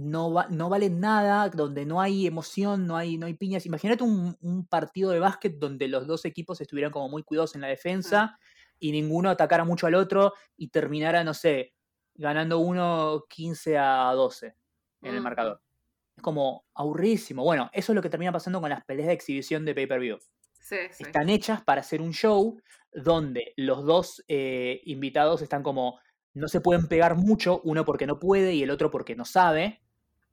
[0.00, 3.66] no, va- no valen nada, donde no hay emoción, no hay, no hay piñas.
[3.66, 7.60] Imagínate un, un partido de básquet donde los dos equipos estuvieran como muy cuidados en
[7.60, 8.38] la defensa
[8.78, 11.74] y ninguno atacara mucho al otro y terminara, no sé,
[12.14, 14.56] ganando uno 15 a 12
[15.02, 15.22] en el Ujú.
[15.24, 15.60] marcador.
[16.16, 17.44] Es como aburridísimo.
[17.44, 20.18] Bueno, eso es lo que termina pasando con las peleas de exhibición de pay-per-view
[20.60, 21.04] Sí, sí.
[21.04, 22.58] están hechas para hacer un show
[22.92, 25.98] donde los dos eh, invitados están como
[26.32, 29.82] no se pueden pegar mucho, uno porque no puede y el otro porque no sabe.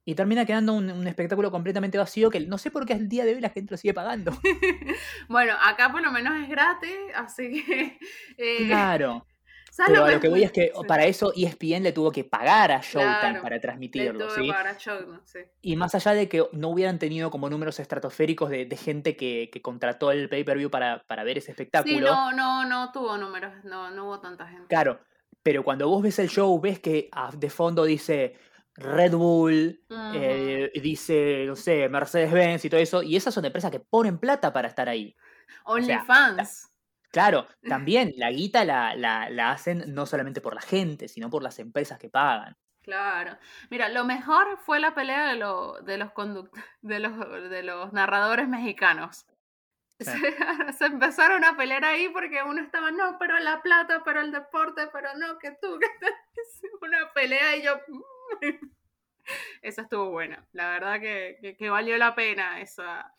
[0.09, 3.25] Y termina quedando un, un espectáculo completamente vacío que no sé por qué al día
[3.25, 4.31] de hoy la gente lo sigue pagando.
[5.27, 7.99] bueno, acá por lo menos es gratis, así que.
[8.37, 9.27] eh, Claro.
[9.69, 10.81] ¿sabes Pero lo que voy es que Sí.
[10.87, 14.47] para eso ESPN le tuvo que pagar a Showtime Claro, para Le transmitirlo, ¿sí?
[14.47, 15.39] para Showtime, sí.
[15.61, 19.49] Y más allá de que no hubieran tenido como números estratosféricos de, de gente que,
[19.51, 21.93] que contrató el pay-per-view para, para ver ese espectáculo.
[21.95, 24.67] Sí, no, no, no tuvo números, no, no hubo tanta gente.
[24.69, 25.01] Claro,
[25.43, 28.35] pero cuando vos ves el show, ves que de fondo dice
[28.77, 33.79] Red Bull, eh, dice, no sé, Mercedes-Benz y todo eso, y esas son empresas que
[33.79, 35.15] ponen plata para estar ahí.
[35.65, 36.71] OnlyFans.
[37.11, 41.41] Claro, también la guita la, la, la hacen no solamente por la gente, sino por
[41.43, 42.55] las empresas que pagan.
[42.83, 43.37] Claro.
[43.69, 47.91] Mira, lo mejor fue la pelea de, lo- de los conduct- de los de los
[47.91, 49.25] narradores mexicanos.
[49.99, 50.05] Sí.
[50.11, 50.13] Se,
[50.77, 54.87] se empezaron a pelear ahí porque uno estaba, no, pero la plata, pero el deporte,
[54.93, 56.13] pero no, que tú, que tal".
[56.81, 57.73] una pelea y yo.
[59.61, 60.47] Esa estuvo buena.
[60.53, 63.13] La verdad que, que- que valió la pena esa,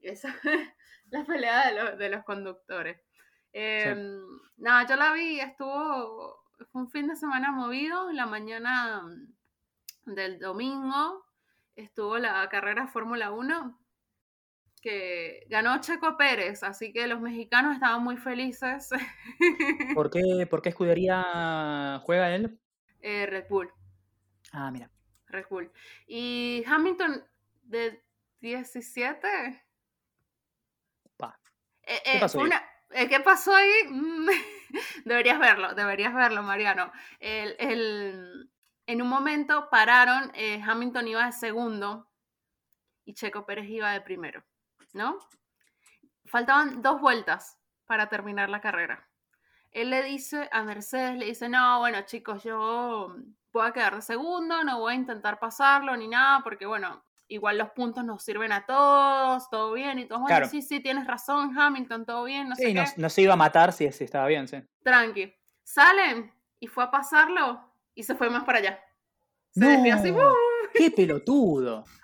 [0.00, 0.34] esa
[1.10, 3.00] la pelea de, los- de los conductores.
[3.52, 4.20] Em,
[4.56, 10.38] Nada, yo la vi, estuvo, fue un fin de semana movido, la mañana mm, del
[10.38, 11.24] domingo
[11.76, 13.78] estuvo la carrera Fórmula 1
[14.82, 18.90] que ganó Checo Pérez, así que los mexicanos estaban muy felices.
[19.94, 22.58] ¿Por qué, por qué escudería juega él?
[23.00, 23.70] Eh, Red Bull,
[24.52, 24.90] Ah, mira.
[25.28, 25.70] Red Bull.
[26.06, 27.24] Y Hamilton
[27.62, 28.02] de
[28.40, 29.64] 17.
[31.16, 31.38] Pa.
[31.82, 32.60] Eh, ¿Qué eh, pasó fue ahí?
[32.90, 33.70] eh, ¿Qué pasó ahí?
[35.04, 36.92] Deberías verlo, deberías verlo, Mariano.
[37.18, 38.50] El- el-
[38.86, 42.10] en un momento pararon, eh, Hamilton iba de segundo
[43.04, 44.44] y Checo Pérez iba de primero,
[44.92, 45.18] ¿no?
[46.26, 49.08] Faltaban dos vueltas para terminar la carrera.
[49.70, 53.16] Él le dice a Mercedes, le dice, no, bueno chicos, yo
[53.52, 57.58] voy a quedar de segundo, no voy a intentar pasarlo ni nada, porque bueno, igual
[57.58, 60.48] los puntos nos sirven a todos, todo bien, y todos, bueno, Claro.
[60.48, 63.36] sí, sí, tienes razón, Hamilton, todo bien, no sé Sí, no, no se iba a
[63.36, 64.62] matar si, si estaba bien, sí.
[64.82, 65.34] Tranqui.
[65.64, 68.80] Salen y fue a pasarlo y se fue más para allá.
[69.52, 70.10] Se No, desvió así.
[70.10, 70.34] ¡uh!
[70.74, 71.84] ¡Qué pelotudo!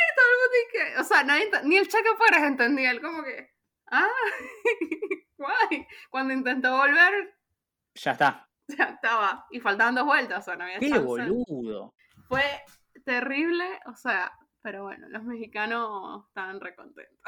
[0.00, 0.56] Y todo el mundo
[0.94, 2.90] que- o sea, nadie ni el Checo Pérez entendía.
[2.92, 3.50] Él como que,
[3.90, 4.08] ah,
[5.36, 5.86] guay.
[6.10, 7.36] Cuando intentó volver,
[7.94, 8.47] Ya está.
[8.94, 9.46] estaba.
[9.50, 11.04] Y faltaban dos vueltas, o sea, no había ¡Qué chance.
[11.04, 11.94] boludo!
[12.28, 12.44] Fue
[13.04, 17.18] terrible, o sea, pero bueno, los mexicanos estaban recontentos.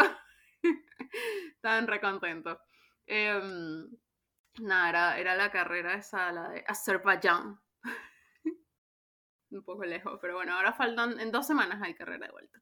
[1.55, 2.59] estaban recontentos.
[3.07, 3.88] Em,
[4.61, 7.59] nada, era, era la carrera esa, la de Azerbaiyán.
[9.50, 12.61] Un poco lejos, pero bueno, ahora faltan, en dos semanas hay carrera de vuelta.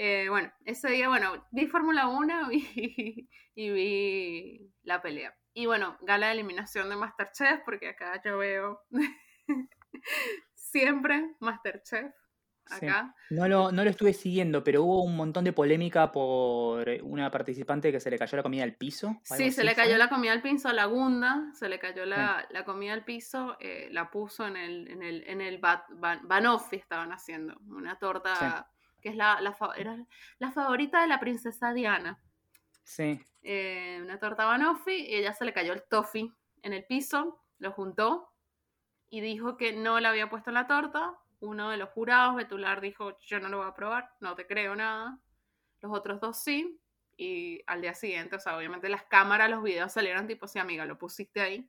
[0.00, 5.36] Eh, bueno, ese día, bueno, vi Fórmula 1 y, y vi la pelea.
[5.54, 8.82] Y bueno, gala de eliminación de Masterchef, porque acá yo veo
[10.54, 12.12] siempre Masterchef.
[12.78, 12.84] Sí.
[12.86, 13.14] Acá.
[13.30, 17.90] No lo, no lo estuve siguiendo, pero hubo un montón de polémica por una participante
[17.90, 19.16] que se le cayó la comida al piso.
[19.24, 19.98] Sí, se le cayó fue.
[19.98, 23.56] la comida al piso a la Gunda, se le cayó la, la comida al piso,
[23.58, 27.98] eh, la puso en el, en el, en el bat- ban- banoffee estaban haciendo, una
[27.98, 28.70] torta
[29.08, 29.38] que es la,
[29.76, 29.96] era
[30.38, 32.20] la favorita de la princesa Diana.
[32.84, 36.30] Sí, eh, una torta banoffee y ella se le cayó el toffee
[36.62, 38.34] en el piso, lo juntó
[39.08, 41.18] y dijo que no la había puesto en la torta.
[41.40, 44.74] Uno de los jurados, Betular, dijo, yo no lo voy a probar, no te creo
[44.74, 45.18] nada.
[45.80, 46.80] Los otros dos sí.
[47.16, 50.84] Y al día siguiente, o sea, obviamente las cámaras, los videos salieron tipo, sí, amiga,
[50.84, 51.68] lo pusiste ahí.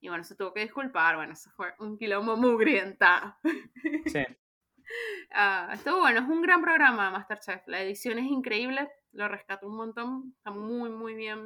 [0.00, 3.38] Y bueno, se tuvo que disculpar, bueno, eso fue un quilombo mugrienta.
[4.06, 4.24] sí.
[5.32, 7.62] Ah, estuvo bueno, es un gran programa Masterchef.
[7.66, 11.40] La edición es increíble, lo rescato un montón, está muy, muy bien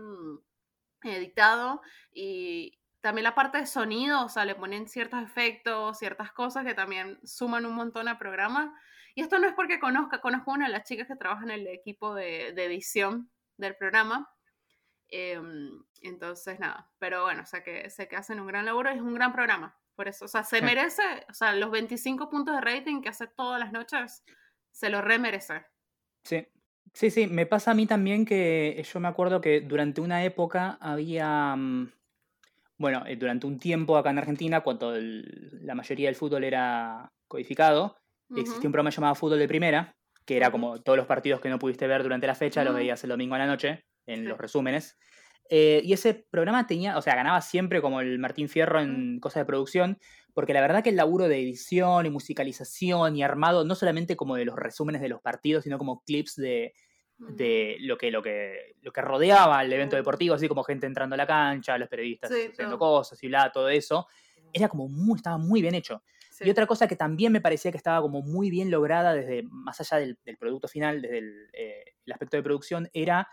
[1.03, 6.65] editado y también la parte de sonido, o sea, le ponen ciertos efectos, ciertas cosas
[6.65, 8.75] que también suman un montón al programa.
[9.15, 11.51] Y esto no es porque conozca, conozco a una de las chicas que trabaja en
[11.51, 14.31] el equipo de, edición del programa.
[15.09, 19.03] Em, entonces, nada, pero bueno, o que sé que hacen un gran laburo y es
[19.03, 19.79] un gran programa.
[19.97, 20.65] Por eso, o sea, se Sí.
[20.65, 24.25] merece, o sea, los 25 puntos de rating que hace todas las noches,
[24.73, 25.65] se lo remerece.
[26.25, 26.47] Sí,
[26.93, 30.79] sí, sí, me pasa a mí también que yo me acuerdo que durante una época
[30.81, 31.93] había, mm,
[32.79, 37.13] bueno, eh, durante un tiempo acá en Argentina, cuando el- la mayoría del fútbol era
[37.29, 37.97] codificado,
[38.35, 39.93] existía un programa llamado Fútbol de Primera,
[40.25, 42.77] que era como todos los partidos que no pudiste ver durante la fecha, los Mm.
[42.79, 44.27] veías el domingo a la noche, en Sí.
[44.27, 44.99] los resúmenes.
[45.51, 49.43] Eh, y ese programa tenía, o sea, ganaba siempre como el Martín Fierro en cosas
[49.43, 49.99] de producción,
[50.33, 54.37] porque la verdad que el laburo de edición y musicalización y armado, no solamente como
[54.37, 56.75] de los resúmenes de los partidos, sino como clips de,
[57.19, 61.15] de lo que, lo que, lo que rodeaba el evento deportivo, así como gente entrando
[61.15, 64.07] a la cancha, los periodistas Sí, haciendo cosas y bla, todo eso.
[64.53, 66.03] Era como muy, estaba muy bien hecho.
[66.31, 66.45] Sí.
[66.47, 69.81] Y otra cosa que también me parecía que estaba como muy bien lograda desde, más
[69.81, 73.29] allá del, del producto final, desde el, eh, el aspecto de producción, era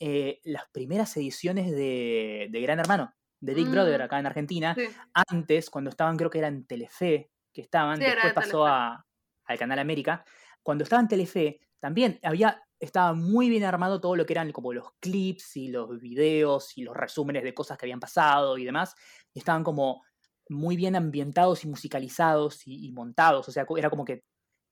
[0.00, 4.04] eh, las primeras ediciones de, de Gran Hermano, de Big Brother Mm.
[4.04, 4.74] acá en Argentina.
[4.74, 4.86] Sí.
[5.30, 9.06] Antes, cuando estaban, creo que era en Telefe, que estaban, Sí, después de pasó a,
[9.44, 10.24] al Canal América.
[10.62, 14.72] Cuando estaba en Telefe, también había, estaba muy bien armado todo lo que eran como
[14.72, 18.94] los clips y los videos y los resúmenes de cosas que habían pasado y demás.
[19.34, 20.02] Y estaban como
[20.48, 23.48] muy bien ambientados y musicalizados y, y montados.
[23.48, 24.24] O sea, era como que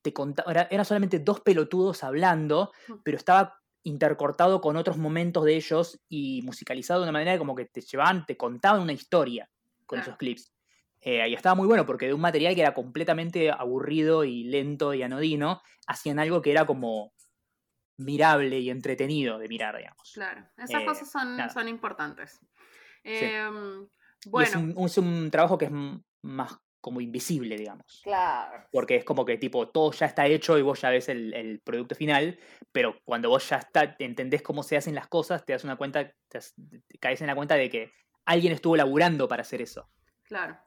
[0.02, 3.00] te contaba, era, era solamente dos pelotudos hablando, Ujú.
[3.04, 7.66] pero estaba intercortado con otros momentos de ellos y musicalizado de una manera como que
[7.66, 9.50] te llevaban, te contaban una historia
[9.86, 10.52] con esos clips.
[11.00, 14.94] Eh, y estaba muy bueno porque de un material que era completamente aburrido y lento
[14.94, 17.12] y anodino, hacían algo que era como
[17.98, 20.10] mirable y entretenido de mirar, digamos.
[20.14, 21.50] Claro, esas Eh, cosas son, nada.
[21.50, 22.38] son importantes.
[23.04, 23.24] Sí.
[23.24, 25.72] Em, es bueno, un, es un trabajo que es
[26.22, 28.02] más como invisible, digamos.
[28.04, 28.66] claro.
[28.70, 31.60] Porque es como que tipo, todo ya está hecho y vos ya ves el, el
[31.60, 32.38] producto final,
[32.72, 36.12] pero cuando vos ya está, entendés cómo se hacen las cosas, te das una cuenta,
[36.28, 36.40] te,
[36.88, 37.92] te caes en la cuenta de que
[38.26, 39.88] alguien estuvo laburando para hacer eso.
[40.24, 40.58] Claro.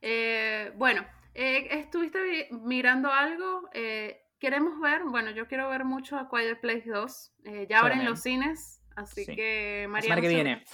[0.00, 3.68] Eh, bueno, eh, ¿estuviste vi- mirando algo?
[3.72, 7.32] Eh, queremos ver, bueno, yo quiero ver mucho a Quiet Place 2.
[7.44, 8.10] Eh, ya abren también.
[8.10, 9.34] los cines, así Sí.
[9.34, 10.64] que La Mariano semana que viene.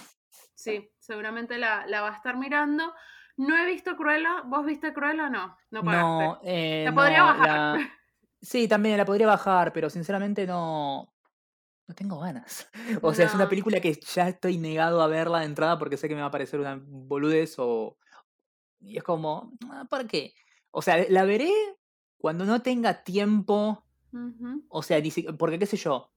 [0.53, 2.93] Sí, seguramente la, la va a estar mirando.
[3.37, 4.43] No he visto Cruella.
[4.45, 5.29] ¿Vos viste Cruella?
[5.29, 6.23] No, no pagaste.
[6.25, 7.47] No, eh, La no, podría bajar.
[7.47, 7.91] la-
[8.41, 11.11] Sí, también la podría bajar, pero sinceramente no.
[11.87, 12.69] No tengo ganas.
[13.03, 13.49] O sea, es una No.
[13.49, 16.31] película que ya estoy negado a verla de entrada porque sé que me va a
[16.31, 17.97] parecer una boludez o.
[18.79, 20.33] Y es como, ah, ¿para qué?
[20.71, 21.51] O sea, la veré
[22.17, 23.83] cuando no tenga tiempo.
[24.69, 25.01] O sea,
[25.37, 26.11] porque qué sé yo.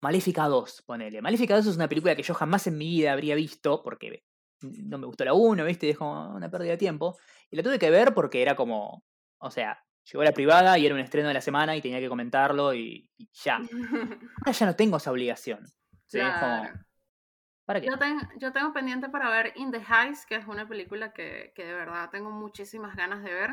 [0.00, 1.22] Maléfica 2, ponele.
[1.22, 4.24] Maléfica 2 es una película que yo jamás en mi vida habría visto porque
[4.62, 5.86] no me gustó la 1, ¿viste?
[5.86, 7.16] Y es como una pérdida de tiempo.
[7.50, 9.04] Y la tuve que ver porque era como.
[9.38, 12.00] O sea, llegó a la privada y era un estreno de la semana y tenía
[12.00, 13.56] que comentarlo y, y ya.
[14.44, 15.64] Ahora ya no tengo esa obligación.
[16.06, 16.18] ¿sí?
[16.18, 16.80] Es como, Claro.
[17.64, 17.86] ¿Para qué?
[17.86, 21.52] Yo, ten- yo tengo pendiente para ver In the Heights, que es una película que,
[21.54, 23.50] que de verdad tengo muchísimas ganas de ver.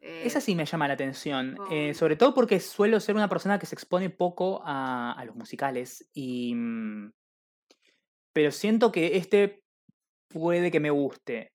[0.00, 3.58] Eh, Esa sí me llama la atención, eh, sobre todo porque suelo ser una persona
[3.58, 7.12] que se expone poco a, a los musicales, y, mm,
[8.32, 9.64] pero siento que este
[10.28, 11.52] puede que me guste,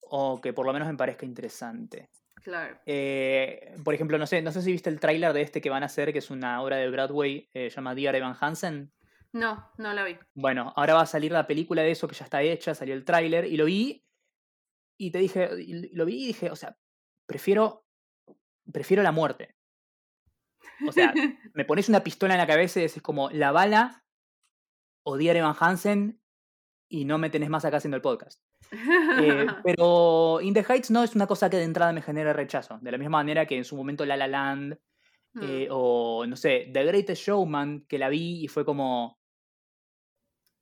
[0.00, 2.10] o que por lo menos me parezca interesante.
[2.42, 2.78] Claro.
[2.86, 5.84] Eh, por ejemplo, no sé, no sé si viste el tráiler de este que van
[5.84, 8.92] a hacer, que es una obra de Broadway, eh, se llama Dear Evan Hansen.
[9.32, 10.18] No, no la vi.
[10.34, 13.04] Bueno, ahora va a salir la película de eso que ya está hecha, salió el
[13.04, 14.04] tráiler y lo vi
[14.98, 16.76] y te dije, y lo vi y dije, o sea,
[17.26, 17.82] prefiero
[18.70, 19.56] prefiero la muerte.
[20.86, 21.12] O sea,
[21.54, 24.04] me pones una pistola en la cabeza y decís como la bala
[25.04, 26.21] o Dear Evan Hansen
[26.92, 28.38] y no me tenés más acá haciendo el podcast.
[28.70, 32.78] Eh, pero In the Heights no es una cosa que de entrada me genere rechazo,
[32.82, 34.74] de la misma manera que en su momento La La Land
[35.40, 39.18] eh, Mm, o no sé, The Greatest Showman que la vi y fue como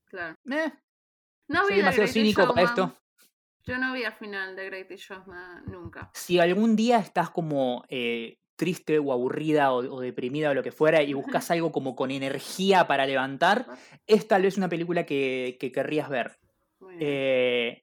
[0.05, 0.37] claro.
[0.49, 0.73] eh,
[1.49, 2.97] No soy vi The demasiado cínico para esto.
[3.65, 6.13] Yo no vi al final de Greatest Showman nunca.
[6.15, 10.71] Si algún día estás como eh, triste o aburrida o, o deprimida o lo que
[10.71, 13.65] fuera y buscas algo como con energía para levantar,
[14.07, 16.39] es tal vez una película que, que querrías ver.
[17.01, 17.83] Eh,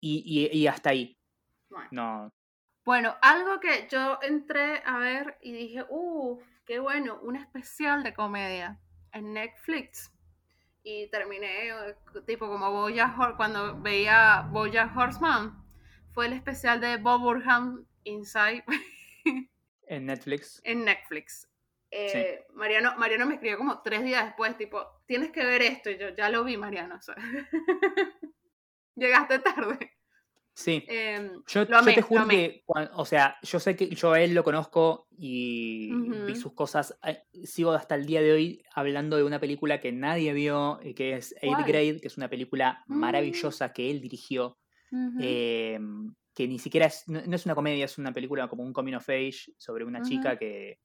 [0.00, 0.22] y,
[0.52, 1.16] y- y hasta ahí.
[1.70, 1.88] Bueno.
[1.92, 2.32] No.
[2.84, 8.14] Bueno, algo que yo entré a ver y dije, uff, qué bueno, un especial de
[8.14, 8.78] comedia
[9.12, 10.10] en Netflix.
[10.82, 11.94] Y terminé eh,
[12.26, 15.62] tipo como Hor- cuando veía Bojack Horseman.
[16.12, 18.64] Fue el especial de Bob Burnham Inside
[19.90, 20.60] En Netflix.
[20.64, 21.48] en Netflix.
[21.90, 25.88] Eh, Mariano, Mariano me escribió como tres días después, tipo, tienes que ver esto.
[25.90, 26.98] Y yo, ya lo vi, Mariano.
[28.94, 29.92] Llegaste tarde.
[30.52, 30.84] Sí.
[30.88, 34.20] Em, Yo, lo yo amé, te juro que, o sea, yo sé que yo a
[34.20, 35.92] él lo conozco y
[36.26, 36.98] vi sus cosas.
[37.06, 40.94] eh, Sigo hasta el día de hoy hablando de una película que nadie vio, eh,
[40.94, 41.64] que es Eighth.
[41.66, 42.94] Grade, que es una película Mm.
[42.98, 44.58] maravillosa que él dirigió.
[45.20, 45.78] eh,
[46.38, 48.94] que ni siquiera es, no, no es una comedia, es una película como un coming
[48.94, 50.78] of age sobre una chica que,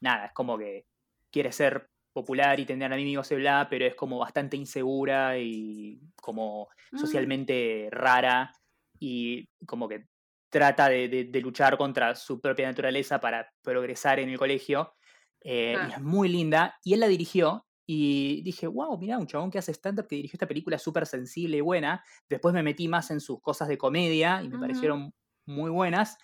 [0.00, 0.86] nada, es como que
[1.32, 6.68] quiere ser popular y tener amigos y bla, pero es como bastante insegura y como
[7.00, 8.52] socialmente rara
[8.98, 10.06] y como que
[10.50, 14.94] trata de, de- de luchar contra su propia naturaleza para progresar en el colegio.
[15.42, 16.78] eh, y es muy linda.
[16.84, 20.36] Y él la dirigió y dije, wow, mira, un chabón que hace stand-up que dirigió
[20.36, 22.04] esta película súper sensible y buena.
[22.28, 25.12] Después me metí más en sus cosas de comedia y me parecieron
[25.46, 26.18] muy buenas.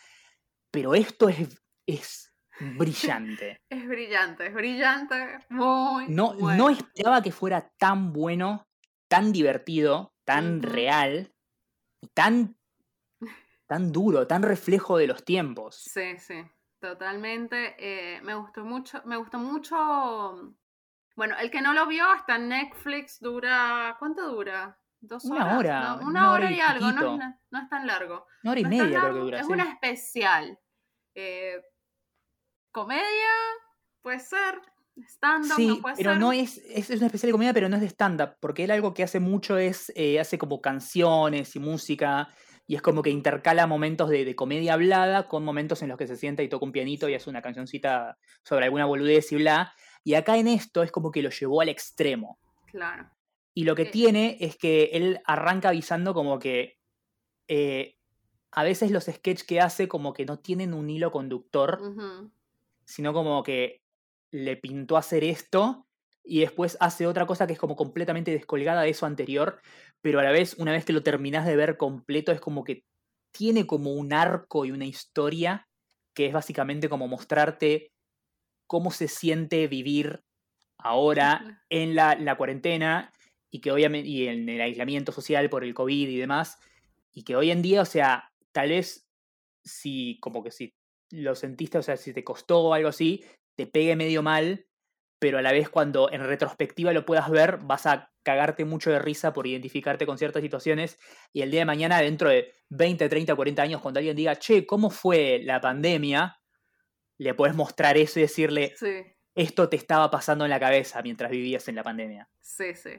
[0.73, 3.59] Pero esto es, es brillante.
[3.71, 6.65] Es brillante, es brillante, muy No, bueno.
[6.65, 8.69] no esperaba que fuera tan bueno,
[9.09, 11.35] tan divertido, tan real
[12.03, 12.59] y tan,
[13.67, 15.85] tan duro, tan reflejo de los tiempos.
[15.85, 16.35] Sí, sí,
[16.81, 17.75] totalmente.
[17.79, 20.55] eh, me gustó mucho, me gustó mucho.
[21.17, 24.79] Bueno, el que no lo vio hasta Netflix dura, ¿cuánto dura?
[25.01, 25.59] Dos Una horas.
[25.59, 25.95] hora, ¿no?
[25.97, 28.27] Una, una hora hora y algo, no es, na- no es tan largo.
[28.45, 29.41] Una hora y No media creo que dura.
[29.41, 29.53] Es sí.
[29.53, 30.59] un especial.
[31.15, 31.61] Eh,
[32.71, 33.31] comedia,
[34.03, 34.61] puede ser.
[35.09, 36.21] Stand-up, Sí, no puede pero ser.
[36.21, 38.71] no es, es, es una especial de comedia, pero no es de stand-up, porque él
[38.71, 42.29] algo que hace mucho es, eh, hace como canciones y música,
[42.67, 46.07] y es como que intercala momentos de, de comedia hablada con momentos en los que
[46.07, 49.73] se sienta y toca un pianito y hace una cancioncita sobre alguna boludez y bla.
[50.05, 52.39] Y acá en esto es como que lo llevó al extremo.
[52.67, 53.11] Claro.
[53.55, 56.79] Y lo que tiene es que él arranca avisando como que
[57.49, 57.97] eh,
[58.51, 61.81] a veces los sketches que hace como que no tienen un hilo conductor,
[62.85, 63.83] sino como que
[64.31, 65.87] le pintó hacer esto
[66.25, 69.61] y después hace otra cosa que es como completamente descolgada de eso anterior,
[70.01, 72.85] pero a la vez, una vez que lo terminás de ver completo, es como que
[73.33, 75.69] tiene como un arco y una historia
[76.15, 77.92] que es básicamente como mostrarte
[78.73, 80.25] cómo se siente vivir
[80.79, 83.13] ahora en la, la cuarentena
[83.51, 86.59] y que obviamente y en el aislamiento social por el COVID y demás,
[87.13, 89.07] y que hoy en día, o sea, tal vez
[89.63, 90.75] si como que si
[91.11, 93.23] lo sentiste, o sea, si te costó o algo así,
[93.57, 94.65] te pegue medio mal,
[95.19, 99.01] pero a la vez cuando en retrospectiva lo puedas ver, vas a cagarte mucho de
[99.01, 100.99] risa por identificarte con ciertas situaciones
[101.31, 104.65] y el día de mañana, dentro de 20, 30, 40 años, cuando alguien diga, che,
[104.65, 106.39] ¿cómo fue la pandemia?
[107.23, 109.03] Le puedes mostrar eso y decirle, Sí.
[109.35, 112.29] esto te estaba pasando en la cabeza mientras vivías en la pandemia.
[112.41, 112.91] Sí, sí,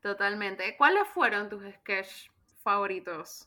[0.00, 0.76] totalmente.
[0.76, 2.30] ¿Cuáles fueron tus sketches
[2.62, 3.46] favoritos?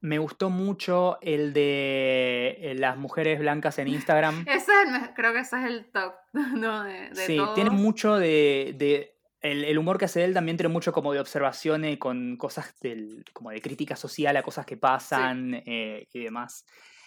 [0.00, 4.44] Me gustó mucho el de eh, las mujeres blancas en Instagram.
[4.48, 6.82] Ese es el creo que ese es el top, ¿no?
[6.82, 7.54] De, de sí, todos.
[7.54, 8.74] tiene mucho de...
[8.76, 9.08] de-
[9.42, 13.24] el, el humor que hace él también tiene mucho como de observaciones con cosas del,
[13.32, 16.64] como de crítica social a cosas que pasan eh, y demás.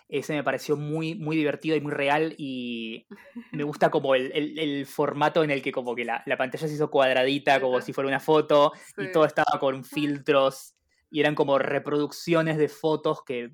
[0.08, 3.08] Ese me pareció muy, muy divertido y muy real y
[3.52, 7.60] me gusta como el, formato en el que como que la, pantalla se hizo cuadradita,
[7.60, 10.76] como si fuera una foto y todo estaba con filtros
[11.10, 13.52] y eran como reproducciones de fotos que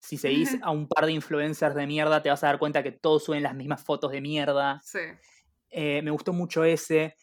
[0.00, 2.92] si seguís a un par de influencers de mierda te vas a dar cuenta que
[2.92, 4.80] todos suben las mismas fotos de mierda.
[4.82, 5.00] Sí.
[5.70, 7.16] Eh, me gustó mucho ese.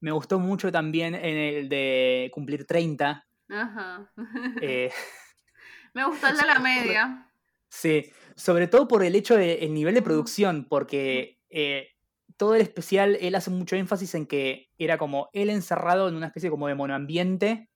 [0.00, 3.26] Me gustó mucho también en el de cumplir 30.
[3.48, 4.12] Ajá.
[4.60, 4.90] Eh,
[5.94, 7.30] me gustó el de la media.
[7.74, 11.88] Sí, sobre todo por el hecho del nivel de producción, porque eh,
[12.36, 16.26] todo el especial, él hace mucho énfasis en que era como él encerrado en una
[16.26, 17.68] especie como de monoambiente,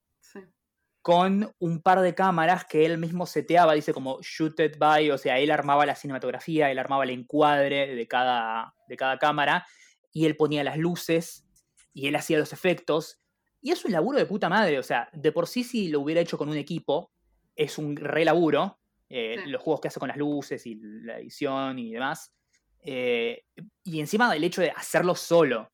[1.03, 5.41] con un par de cámaras que él mismo seteaba, dice como shooted by, o sea,
[5.41, 9.67] él armaba la cinematografía, él armaba el encuadre de cada, de cada cámara,
[10.13, 11.45] y él ponía las luces,
[11.93, 13.21] y él hacía los efectos,
[13.61, 16.21] y es un laburo de puta madre, o sea, de por sí si lo hubiera
[16.21, 17.11] hecho con un equipo,
[17.57, 18.79] es un re laburo,
[19.11, 22.35] eh, los juegos que hace con las luces y la edición y demás.
[22.81, 23.45] Eh,
[23.85, 25.73] y encima del hecho de hacerlo solo,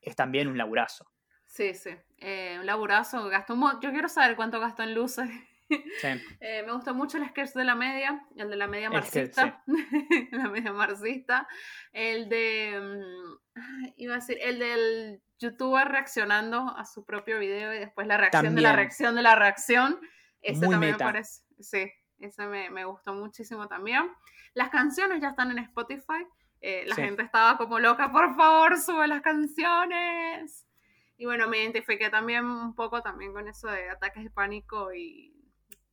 [0.00, 1.10] es también un laburazo.
[1.46, 3.28] Sí, sí, eh, un laburazo.
[3.28, 5.28] Gastó Yo quiero saber cuánto gastó en luces.
[6.40, 9.62] me gustó mucho el sketch de la media, el de la media marxista.
[10.32, 11.46] la media marxista.
[11.92, 12.80] El de.
[12.80, 18.16] Mm, iba a decir, el del youtuber reaccionando a su propio video y después la
[18.16, 20.00] reacción de la reacción de la reacción.
[20.42, 21.42] Ese también me parece.
[21.60, 21.90] Sí,
[22.20, 24.10] ese me, gustó muchísimo también.
[24.54, 26.26] Las canciones ya están en Spotify.
[26.60, 30.66] Eh, la gente estaba como loca, por favor, sube las canciones.
[31.16, 35.34] Y bueno, me identifiqué también un poco también con eso de ataques de pánico y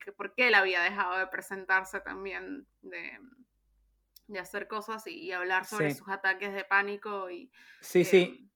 [0.04, 5.94] que por qué él había dejado de presentarse también, de, hacer cosas y, hablar sobre
[5.94, 7.30] sus ataques de pánico.
[7.30, 7.52] Y,
[7.82, 8.52] sí, sí.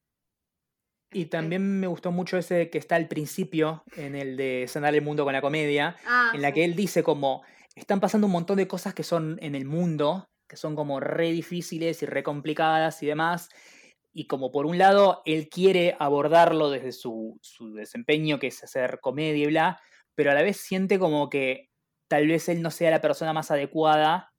[1.12, 4.94] Y este también me gustó mucho ese que está al principio, en el de sanar
[4.94, 7.44] el mundo con la comedia, ah, en la que él dice como,
[7.82, 11.32] están pasando un montón de cosas que son en el mundo, que son como re
[11.32, 13.50] difíciles y re complicadas y demás.
[14.12, 17.40] Y como por un lado él quiere abordarlo desde su,
[17.76, 19.82] desempeño, que es hacer comedia y bla,
[20.16, 21.70] pero a la vez siente como que
[22.08, 24.34] tal vez él no sea la persona más adecuada.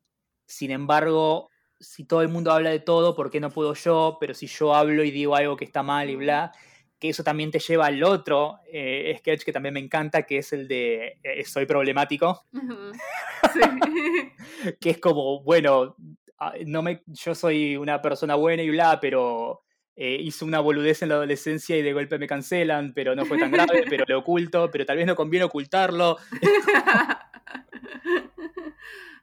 [0.46, 4.18] Sin embargo, si todo el mundo habla de todo, ¿por qué no puedo yo?
[4.20, 6.52] Pero si yo hablo y digo algo que está mal y bla,
[7.00, 10.52] que eso también te lleva al otro eh, sketch que también me encanta, que es
[10.52, 12.44] el de eh, Soy problemático.
[14.80, 15.96] que es como, bueno,
[16.38, 19.62] ah, no me, yo soy una persona buena y bla, pero
[19.96, 23.38] eh, hice una boludez en la adolescencia y de golpe me cancelan, pero no fue
[23.38, 26.18] tan grave, pero lo oculto, pero tal vez no conviene ocultarlo.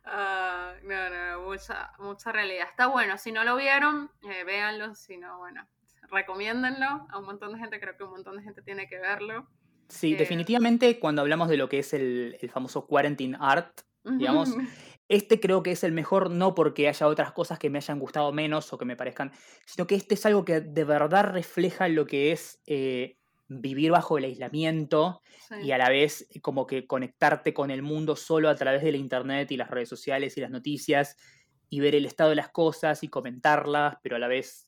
[0.09, 2.67] Ah, no, no, mucha, mucha realidad.
[2.69, 4.09] Está bueno, si no lo vieron,
[4.45, 5.67] véanlo, si no, bueno,
[6.09, 9.47] recomiéndenlo a un montón de gente, creo que un montón de gente tiene que verlo.
[9.89, 14.49] Sí, eh, definitivamente cuando hablamos de lo que es el, famoso quarantine art, digamos,
[15.09, 18.31] este creo que es el mejor no porque haya otras cosas que me hayan gustado
[18.31, 19.31] menos o que me parezcan,
[19.65, 24.17] sino que este es algo que de verdad refleja lo que es eh, vivir bajo
[24.17, 25.21] el aislamiento
[25.63, 28.97] y a la vez como que conectarte con el mundo solo a través de la
[28.97, 31.15] internet y las redes sociales y las noticias
[31.69, 34.66] y ver el estado de las cosas y comentarlas, pero a la vez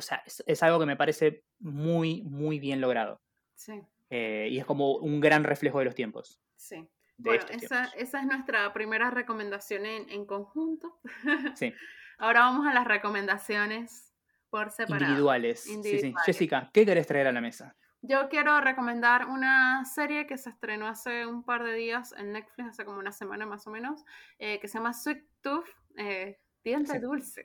[0.00, 3.20] o sea, es, algo que me parece muy, muy bien logrado.
[3.54, 3.80] Sí.
[4.10, 6.40] Eh, y es como un gran reflejo de los tiempos.
[6.56, 6.88] Sí.
[7.16, 10.98] Bueno, esa, esa, es nuestra primera recomendación en, conjunto.
[11.54, 11.74] Sí.
[12.18, 14.12] Ahora vamos a las recomendaciones
[14.50, 15.04] por separado.
[15.04, 15.60] Individuales.
[15.60, 16.14] Sí, sí.
[16.24, 17.76] Jessica, ¿qué querés traer a la mesa?
[18.02, 22.70] Yo quiero recomendar una serie que se estrenó hace un par de días en Netflix,
[22.70, 24.04] hace como una semana más o menos,
[24.38, 25.68] eh, que se llama Sweet Tooth.
[25.96, 27.44] Eh, Diente dulce.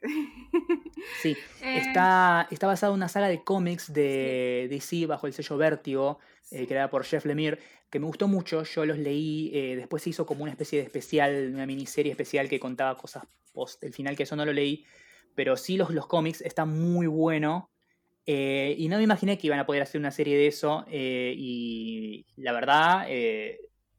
[1.21, 5.57] Sí, eh, está, está basada en una saga de cómics de DC bajo el sello
[5.57, 6.19] Vértigo,
[6.51, 7.59] eh, creada por Jeff Lemire,
[7.89, 8.63] que me gustó mucho.
[8.63, 12.49] Yo los leí, eh, después se hizo como una especie de especial, una miniserie especial
[12.49, 14.83] que contaba cosas post el final, que eso no lo leí.
[15.33, 17.69] Pero sí, los, los cómics están muy bueno.
[18.25, 20.85] y no me imaginé que iban a poder hacer una serie de eso.
[20.89, 23.07] y la verdad,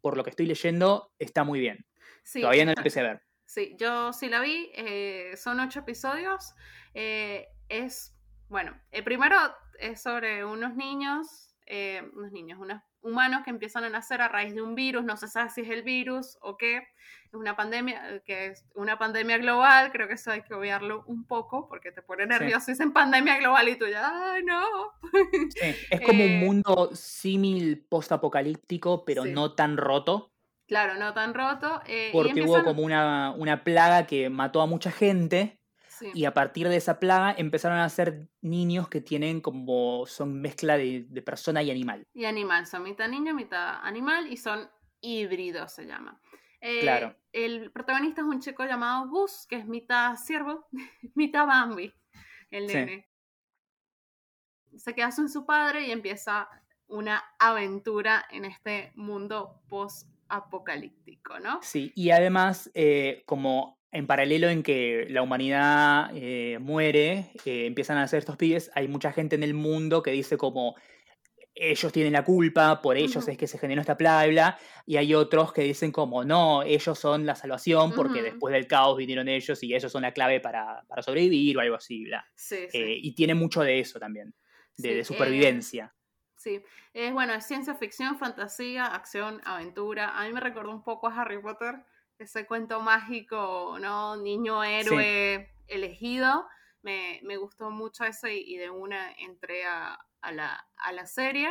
[0.01, 1.87] por lo que estoy leyendo, está muy bien.
[2.33, 3.26] Todavía no lo empecé a ver.
[3.47, 6.55] Sí, yo sí la vi, eh, son ocho episodios.
[6.95, 8.15] Eh, es,
[8.49, 9.37] bueno, el primero
[9.79, 14.55] es sobre unos niños, eh, unos niños, unos humanos que empiezan a nacer a raíz
[14.55, 18.21] de un virus, no se sabe si es el virus o qué, es una pandemia,
[18.25, 22.03] que es una pandemia global, creo que eso hay que obviarlo un poco porque te
[22.03, 24.65] pone nervioso, es en pandemia global y tú ya, ¡ay no!
[25.51, 30.36] Sí, es como un mundo símil post-apocalíptico, pero no tan roto.
[30.67, 31.81] Claro, no tan roto.
[31.87, 35.61] Eh, Porque hubo como una, una, plaga que mató a mucha gente.
[36.13, 40.77] Y a partir de esa plaga empezaron a ser niños que tienen como, son mezcla
[40.77, 42.07] de, persona y animal.
[42.13, 44.69] Y animal, son mitad niño, mitad animal y son
[45.01, 46.21] híbridos, se llama.
[46.61, 47.15] Eh, claro.
[47.33, 50.67] el protagonista es un chico llamado Gus, que es mitad ciervo,
[51.15, 51.93] mitad Bambi,
[52.51, 53.09] el nene.
[54.77, 56.49] Se queda sin su padre y empieza
[56.89, 59.63] una aventura en este mundo
[60.27, 61.61] post-apocalíptico, ¿no?
[61.63, 67.99] Sí, y además, eh, como en paralelo en que la humanidad eh, muere, eh, empiezan
[67.99, 70.77] a hacer estos pibes, hay mucha gente en el mundo que dice como
[71.59, 75.55] ellos tienen la culpa, por ellos es que se generó esta plaga, y hay otros
[75.55, 79.75] que dicen como no, ellos son la salvación porque después del caos vinieron ellos y
[79.75, 82.05] ellos son la clave para, sobrevivir o algo así,
[82.53, 84.35] y tiene mucho de eso también,
[84.77, 85.96] de, supervivencia.
[86.37, 86.63] Sí,
[86.93, 90.19] es bueno, es ciencia ficción, fantasía, acción, aventura.
[90.19, 91.85] A mí me recordó un poco a Harry Potter,
[92.19, 94.17] ese cuento mágico, ¿no?
[94.17, 96.47] Niño héroe elegido.
[96.83, 99.99] Me, gustó mucho eso y, de una entré a,
[100.31, 101.49] la, serie.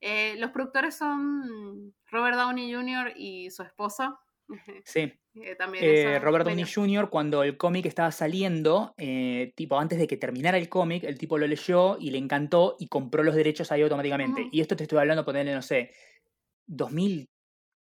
[0.00, 3.12] Eh, los productores son Robert Downey Jr.
[3.16, 4.20] y su esposa.
[4.84, 5.12] Sí.
[5.34, 8.94] Eh, también eh, Robert Downey Jr., cuando el cómic estaba saliendo,
[9.54, 12.88] tipo antes de que terminara el cómic, el tipo lo leyó y le encantó y
[12.88, 14.48] compró los derechos ahí automáticamente.
[14.50, 15.90] Y esto te estoy hablando, ponerle, no sé,
[16.66, 17.28] 2000,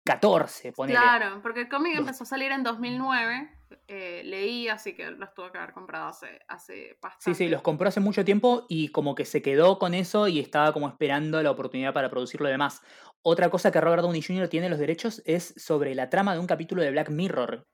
[0.04, 0.98] 14, ponele.
[0.98, 3.50] Claro, porque el cómic empezó a salir en 2009,
[3.86, 7.36] eh, leí, así que los tuve que haber comprado hace, hace bastante.
[7.36, 10.40] Sí, sí, los compró hace mucho tiempo y como que se quedó con eso y
[10.40, 12.82] estaba como esperando la oportunidad para producir lo demás.
[13.22, 14.48] Otra cosa que Robert Downey Jr.
[14.48, 17.66] tiene los derechos es sobre la trama de un capítulo de Black Mirror,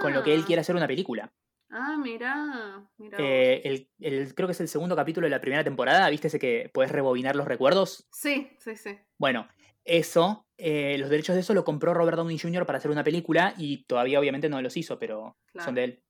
[0.00, 1.32] con lo que él quiere hacer una película.
[1.70, 3.16] Ah, mira, mira.
[3.18, 6.70] Eh, el, creo que es el segundo capítulo de la primera temporada, ¿viste ese que
[6.74, 8.06] puedes rebobinar los recuerdos?
[8.12, 8.98] Sí, sí, sí.
[9.18, 9.48] Bueno,
[9.84, 12.64] eso, eh, los derechos de eso lo compró Robert Downey Jr.
[12.66, 16.02] para hacer una película y todavía obviamente no los hizo, pero son de él.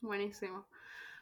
[0.00, 0.68] Buenísimo.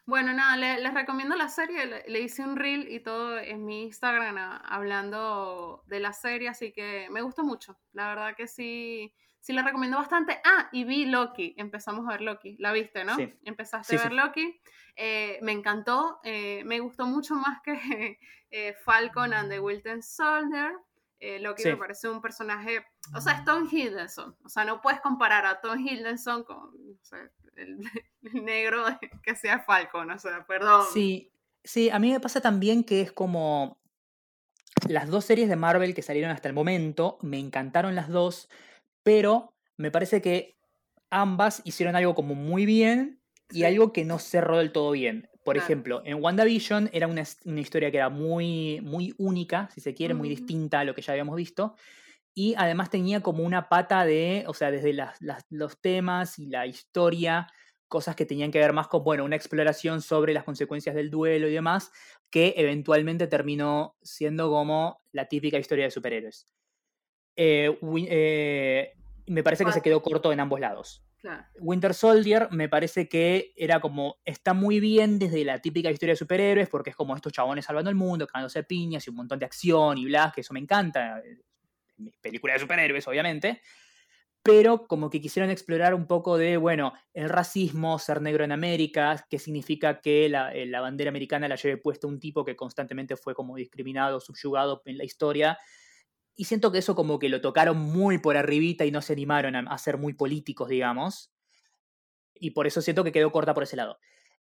[0.07, 4.37] Bueno, nada, les recomiendo la serie, le, hice un reel y todo en mi Instagram
[4.65, 9.63] hablando de la serie, así que me gustó mucho, la verdad que sí, sí la
[9.63, 10.41] recomiendo bastante.
[10.45, 13.15] Ah, y vi Loki, empezamos a ver Loki, la viste, ¿no?
[13.15, 13.33] Sí.
[13.45, 14.61] Empezaste a ver Loki,
[14.97, 18.19] eh, me encantó, eh, me gustó mucho más que
[18.85, 20.73] Falcon and the Wilton Soldier.
[21.23, 22.83] Eh, Loki me parece un personaje,
[23.15, 26.71] o sea, es Tom Hiddleston, o sea, no puedes comparar a Tom Hiddleston con
[27.57, 27.79] el,
[28.43, 28.85] negro
[29.23, 30.87] que sea Falcon, o sea, perdón.
[30.95, 31.31] Sí,
[31.63, 33.79] sí, a mí me pasa también que es como
[34.89, 38.49] las dos series de Marvel que salieron hasta el momento, me encantaron las dos,
[39.03, 40.59] pero me parece que
[41.11, 45.30] ambas hicieron algo como muy bien y algo que no cerró del todo bien.
[45.45, 47.23] Por ejemplo, en WandaVision era una,
[47.61, 51.13] historia que era muy, muy única, si se quiere, muy distinta a lo que ya
[51.13, 51.77] habíamos visto.
[52.35, 54.95] Y además tenía como una pata de, o sea, desde
[55.49, 57.47] los temas y la historia,
[57.89, 61.49] cosas que tenían que ver más con, bueno, una exploración sobre las consecuencias del duelo
[61.49, 61.91] y demás,
[62.31, 66.47] que eventualmente terminó siendo como la típica historia de superhéroes.
[67.35, 67.79] Eh,
[68.09, 68.93] eh,
[69.27, 71.03] me parece que se quedó corto en ambos lados.
[71.59, 76.19] Winter Soldier me parece que era como, está muy bien desde la típica historia de
[76.19, 79.47] superhéroes, porque es como estos chabones salvando el mundo, cagándose piñas y un montón de
[79.47, 81.23] acción y bla, que eso me encanta.
[81.97, 83.61] Mis películas de superhéroes, obviamente.
[84.43, 89.27] Pero como que quisieron explorar un poco de, bueno, el racismo, ser negro en América,
[89.29, 93.17] qué significa que la, eh, la bandera americana la lleve puesta un tipo que constantemente
[93.17, 95.59] fue como discriminado, subyugado en la historia
[96.41, 99.57] y siento que eso como que lo tocaron muy por arribita y no se animaron
[99.57, 101.31] a, ser muy políticos, digamos.
[102.35, 103.99] Y por eso siento que quedó corta por ese lado.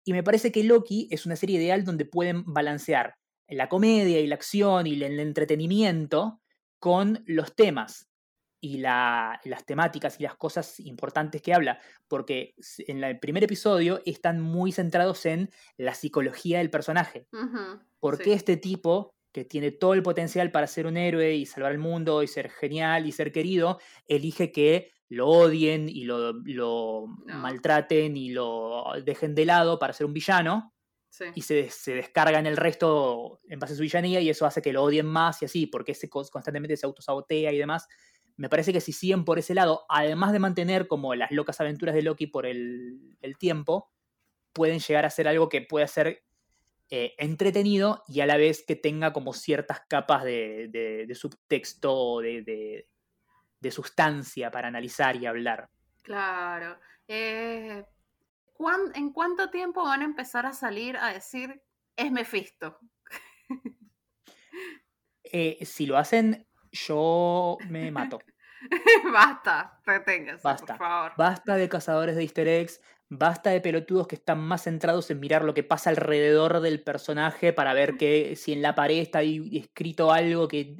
[0.03, 4.25] Y me parece que Loki es una serie ideal donde pueden balancear la comedia y
[4.25, 6.41] la acción y el entretenimiento
[6.79, 8.09] con los temas
[8.59, 12.55] y las temáticas y las cosas importantes que habla, porque
[12.87, 17.27] en el primer episodio están muy centrados en la psicología del personaje.
[17.99, 21.71] ¿Por qué este tipo que tiene todo el potencial para ser un héroe y salvar
[21.71, 28.15] el mundo y ser genial y ser querido, elige que lo odien y lo, maltraten
[28.15, 30.73] y lo dejen de lado para ser un villano.
[31.35, 34.63] Y se, se, descarga en el resto en base a su villanía y eso hace
[34.63, 37.87] que lo odien más y así, porque ese constantemente se autosabotea y demás.
[38.35, 41.93] Me parece que si siguen por ese lado, además de mantener como las locas aventuras
[41.93, 43.91] de Loki por el, el tiempo,
[44.53, 46.23] pueden llegar a ser algo que puede ser
[46.95, 50.69] eh, entretenido y a la vez que tenga como ciertas capas de,
[51.07, 52.85] de, subtexto, de,
[53.59, 55.71] de, sustancia para analizar y hablar.
[56.03, 56.79] Claro.
[57.07, 57.83] Eh,
[58.93, 61.63] ¿En cuánto tiempo van a empezar a salir a decir
[61.95, 62.77] es Mephisto?
[65.35, 68.19] Eh, si lo hacen, yo me mato.
[69.11, 70.77] Basta, reténgase, Basta.
[70.77, 71.13] por favor.
[71.17, 72.79] Basta de cazadores de easter eggs,
[73.17, 77.53] Basta de pelotudos que están más centrados en mirar lo que pasa alrededor del personaje
[77.53, 80.77] para ver que si en la pared está escrito algo que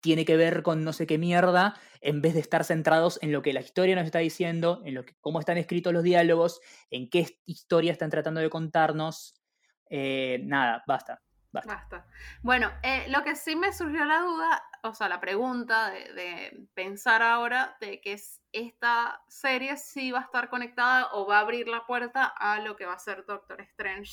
[0.00, 3.42] tiene que ver con no sé qué mierda, en vez de estar centrados en lo
[3.42, 7.08] que la historia nos está diciendo, en lo que, cómo están escritos los diálogos, en
[7.08, 9.40] qué historia están tratando de contarnos.
[9.88, 11.22] Eh, nada, basta.
[11.52, 12.06] Basta.
[12.42, 17.22] Bueno, eh, lo que sí me surgió la duda, o sea, la pregunta de, pensar
[17.22, 18.16] ahora de que
[18.52, 22.76] esta serie sí va a estar conectada o va a abrir la puerta a lo
[22.76, 24.12] que va a ser Doctor Strange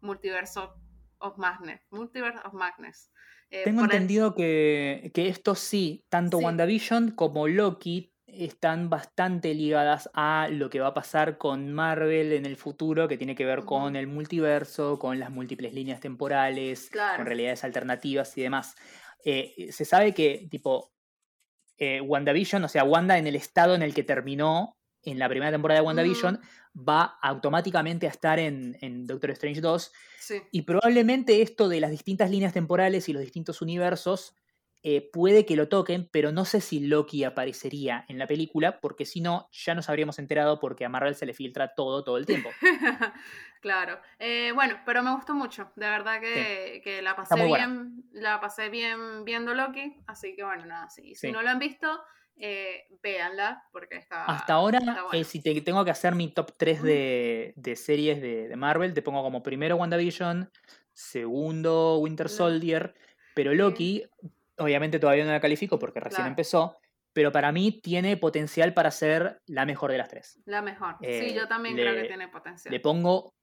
[0.00, 0.74] Multiverso
[1.18, 1.80] of Madness.
[1.90, 3.10] Multiverse of Madness.
[3.50, 10.68] Eh, Tengo entendido que, esto sí, tanto WandaVision como Loki están bastante ligadas a lo
[10.68, 14.06] que va a pasar con Marvel en el futuro, que tiene que ver con el
[14.08, 18.76] multiverso, con las múltiples líneas temporales, con realidades alternativas y demás.
[19.24, 20.92] Eh, se sabe que, tipo,
[21.78, 25.52] eh, WandaVision, o sea, Wanda en el estado en el que terminó en la primera
[25.52, 26.40] temporada de WandaVision,
[26.76, 29.92] va automáticamente a estar en, en Doctor Strange 2.
[30.50, 34.34] Y probablemente esto de las distintas líneas temporales y los distintos universos
[34.88, 39.04] eh, puede que lo toquen, pero no sé si Loki aparecería en la película, porque
[39.04, 42.24] si no, ya nos habríamos enterado porque a Marvel se le filtra todo, todo el
[42.24, 42.50] tiempo.
[43.60, 43.98] claro.
[44.20, 45.72] Eh, bueno, pero me gustó mucho.
[45.74, 49.96] De verdad que, la pasé bien, la pasé bien viendo Loki.
[50.06, 51.88] Así que bueno, nada, si no lo han visto,
[52.36, 54.24] eh, véanla, porque está.
[54.26, 54.78] Hasta ahora,
[55.24, 59.42] si te, tengo que hacer mi top 3 de, series de, Marvel, te pongo como
[59.42, 60.48] primero WandaVision,
[60.92, 62.94] segundo Winter Soldier,
[63.34, 64.04] pero Loki
[64.58, 66.78] Obviamente todavía no la califico porque recién empezó,
[67.12, 70.40] pero para mí tiene potencial para ser la mejor de las tres.
[70.44, 70.96] La mejor.
[71.00, 72.72] sí, eh, yo también creo que tiene potencial.
[72.72, 73.34] Le pongo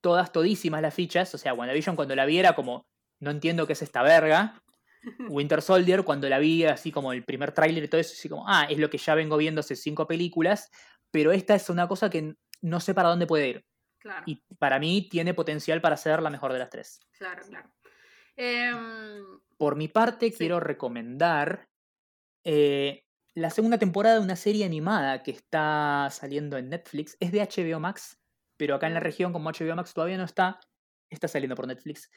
[0.00, 2.86] todas todísimas las fichas, o sea, WandaVision cuando la vi era como,
[3.20, 4.60] no entiendo qué es esta verga.
[5.30, 8.44] Winter Soldier, cuando la vi así como el primer tráiler y todo eso, así como,
[8.48, 10.70] ah, es lo que ya vengo viendo hace cinco películas,
[11.10, 13.64] pero esta es una cosa que no sé para dónde puede ir.
[13.98, 14.24] Claro.
[14.26, 16.98] Y para mí tiene potencial para ser la mejor de las tres.
[17.16, 17.70] Claro, claro.
[18.36, 19.24] Em,
[19.56, 21.68] por mi parte, quiero recomendar
[22.44, 23.04] eh,
[23.34, 27.16] la segunda temporada de una serie animada que está saliendo en Netflix.
[27.20, 28.18] Es de HBO Max,
[28.56, 30.60] pero acá en la región, como HBO Max todavía no está,
[31.10, 32.10] está saliendo por Netflix.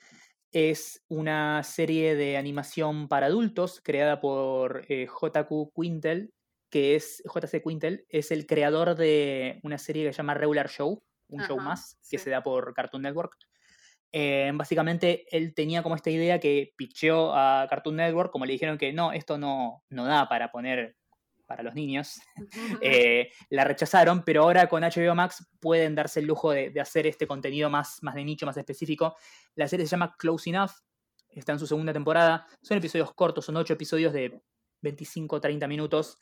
[0.51, 6.33] Es una serie de animación para adultos creada por eh, JQ Quintel,
[6.69, 11.03] que es JC Quintel, es el creador de una serie que se llama Regular Show,
[11.27, 13.37] un show más, que se da por Cartoon Network.
[14.17, 18.77] Eh, básicamente él tenía como esta idea que picheó a Cartoon Network, como le dijeron
[18.77, 20.95] que no, esto no, no da para poner
[21.45, 22.21] para los niños,
[22.81, 27.27] eh, la rechazaron, pero ahora con HBO Max pueden darse el lujo de, hacer este
[27.27, 29.17] contenido más, más de nicho, más específico.
[29.53, 30.71] La serie se llama Close Enough,
[31.27, 34.41] está en su segunda temporada, son episodios cortos, son ocho episodios de
[34.81, 36.19] 25 30 minutos.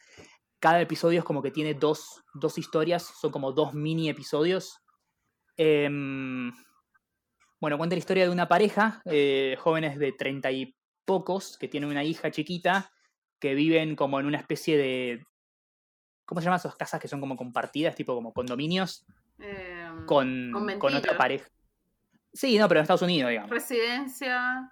[0.60, 4.80] Cada episodio es como que tiene dos, dos historias, son como dos mini episodios.
[5.58, 5.88] Eh,
[7.64, 11.90] bueno, cuenta la historia de una pareja, eh, jóvenes de treinta y pocos, que tienen
[11.90, 12.92] una hija chiquita,
[13.40, 15.26] que viven como en una especie de.
[16.26, 19.06] ¿Cómo se llaman esas casas que son como compartidas, tipo como condominios?
[19.40, 21.48] Em, con, con, otra pareja.
[22.34, 23.50] Sí, no, pero en Estados Unidos, digamos.
[23.50, 24.70] Residencia.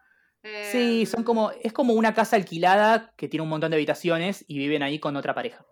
[0.73, 1.51] Sí, son em, como.
[1.63, 5.15] Es como una casa alquilada que tiene un montón de habitaciones y viven ahí con
[5.15, 5.65] otra pareja.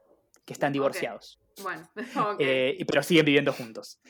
[0.50, 1.40] Que están divorciados.
[1.62, 1.88] Bueno,
[2.40, 4.02] eh, pero siguen viviendo juntos.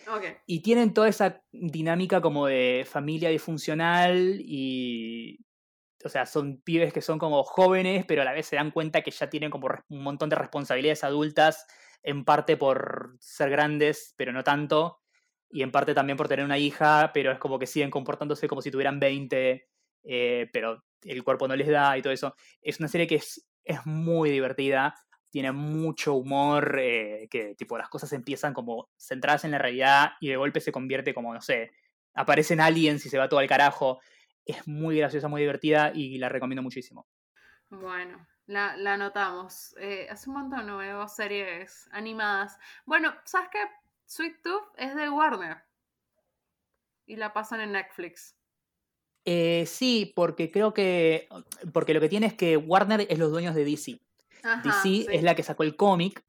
[0.46, 5.38] Y tienen toda esa dinámica como de familia disfuncional y.
[6.06, 9.02] O sea, son pibes que son como jóvenes, pero a la vez se dan cuenta
[9.02, 11.68] que ya tienen como un montón de responsabilidades adultas,
[12.04, 15.02] en parte por ser grandes, pero no tanto,
[15.50, 18.62] y en parte también por tener una hija, pero es como que siguen comportándose como
[18.62, 19.68] si tuvieran 20,
[20.06, 22.34] eh, pero el cuerpo no les da y todo eso.
[22.62, 24.96] Es una serie que es, es muy divertida
[25.30, 30.30] tiene mucho humor, eh, que tipo las cosas empiezan como centradas en la realidad y
[30.30, 31.72] de golpe se convierte como, no sé,
[32.14, 34.00] aparecen aliens y se va todo al carajo.
[34.46, 37.08] Es muy graciosa, muy divertida y la recomiendo muchísimo.
[37.70, 39.76] Bueno, la, la anotamos.
[39.80, 42.58] Eh, hace un montón no veo series animadas.
[42.86, 43.60] Bueno, ¿sabes qué?
[44.06, 45.58] Sweet Tooth es de Warner.
[47.06, 48.36] Y la pasan en Netflix.
[49.26, 51.28] Eh, sí, porque creo que.
[51.72, 54.00] Porque lo que tiene es que Warner es los dueños de DC.
[54.64, 56.24] DC es la que sacó el cómic,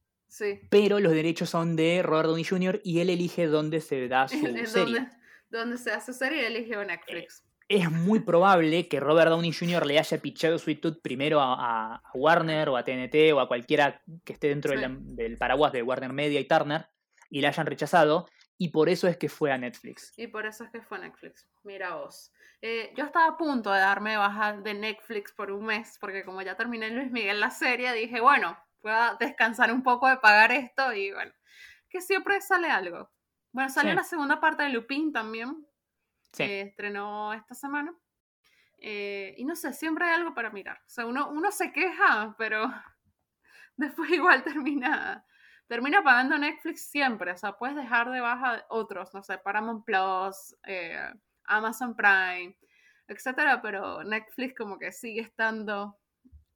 [0.68, 2.80] pero los derechos son de Robert Downey Jr.
[2.84, 4.36] y él elige dónde se da su
[4.66, 5.08] serie.
[5.50, 7.42] Dónde, se hace su serie, eligió Netflix.
[7.42, 9.86] Eh, es muy probable que Robert Downey Jr.
[9.86, 14.32] le haya pichado Sweet Tooth primero a, Warner o a TNT o a cualquiera que
[14.32, 16.86] esté dentro del, paraguas de Warner Media y Turner
[17.30, 18.26] y le hayan rechazado.
[18.62, 20.12] Y por eso es que fue a Netflix.
[20.18, 21.48] Y por eso es que fue a Netflix.
[21.62, 22.30] Mira vos.
[22.60, 26.42] Eh, yo estaba a punto de darme baja de Netflix por un mes, porque como
[26.42, 30.92] ya terminé Luis Miguel la serie, dije, bueno, puedo descansar un poco de pagar esto
[30.92, 31.32] y bueno,
[31.88, 33.10] que siempre sale algo.
[33.50, 35.66] Bueno, salió la segunda parte de Lupin también,
[36.30, 37.94] se estrenó esta semana.
[38.76, 40.82] Eh, y no sé, siempre hay algo para mirar.
[40.84, 42.70] O sea, uno, uno se queja, pero
[43.76, 45.24] después igual termina,
[45.70, 47.30] termina pagando Netflix siempre.
[47.30, 50.98] O sea, puedes dejar de baja otros, no sé, Paramount Plus, eh,
[51.44, 52.56] Amazon Prime,
[53.06, 55.96] etcétera, pero Netflix como que sigue estando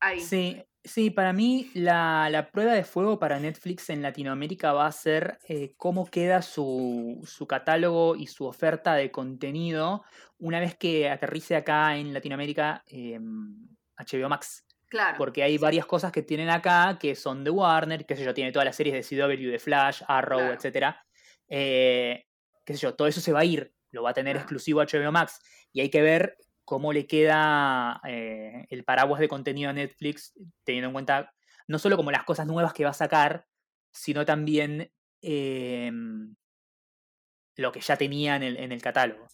[0.01, 0.19] ahí.
[0.19, 5.39] Sí, sí, para mí la, prueba de fuego para Netflix en Latinoamérica va a ser
[5.49, 10.03] eh, cómo queda su, su, catálogo y su oferta de contenido
[10.39, 14.65] una vez que aterrice acá en Latinoamérica HBO em, Max.
[14.95, 15.19] Claro.
[15.19, 18.53] Porque hay varias cosas que tienen acá que son de Warner, qué sé yo, tiene
[18.53, 20.55] todas las series de CW, de Flash, Arrow, etc.
[20.55, 21.07] etcétera.
[21.49, 22.27] Eh,
[22.65, 25.11] qué sé yo, todo eso se va a ir, lo va a tener exclusivo HBO
[25.11, 25.41] Max.
[25.73, 30.33] Y hay que ver cómo le queda eh, el paraguas de contenido a Netflix,
[30.63, 31.35] teniendo en cuenta
[31.67, 33.49] no solo como las cosas nuevas que va a sacar,
[33.91, 34.93] sino también
[35.23, 36.37] em,
[37.57, 39.27] lo que ya tenía en el, en el catálogo.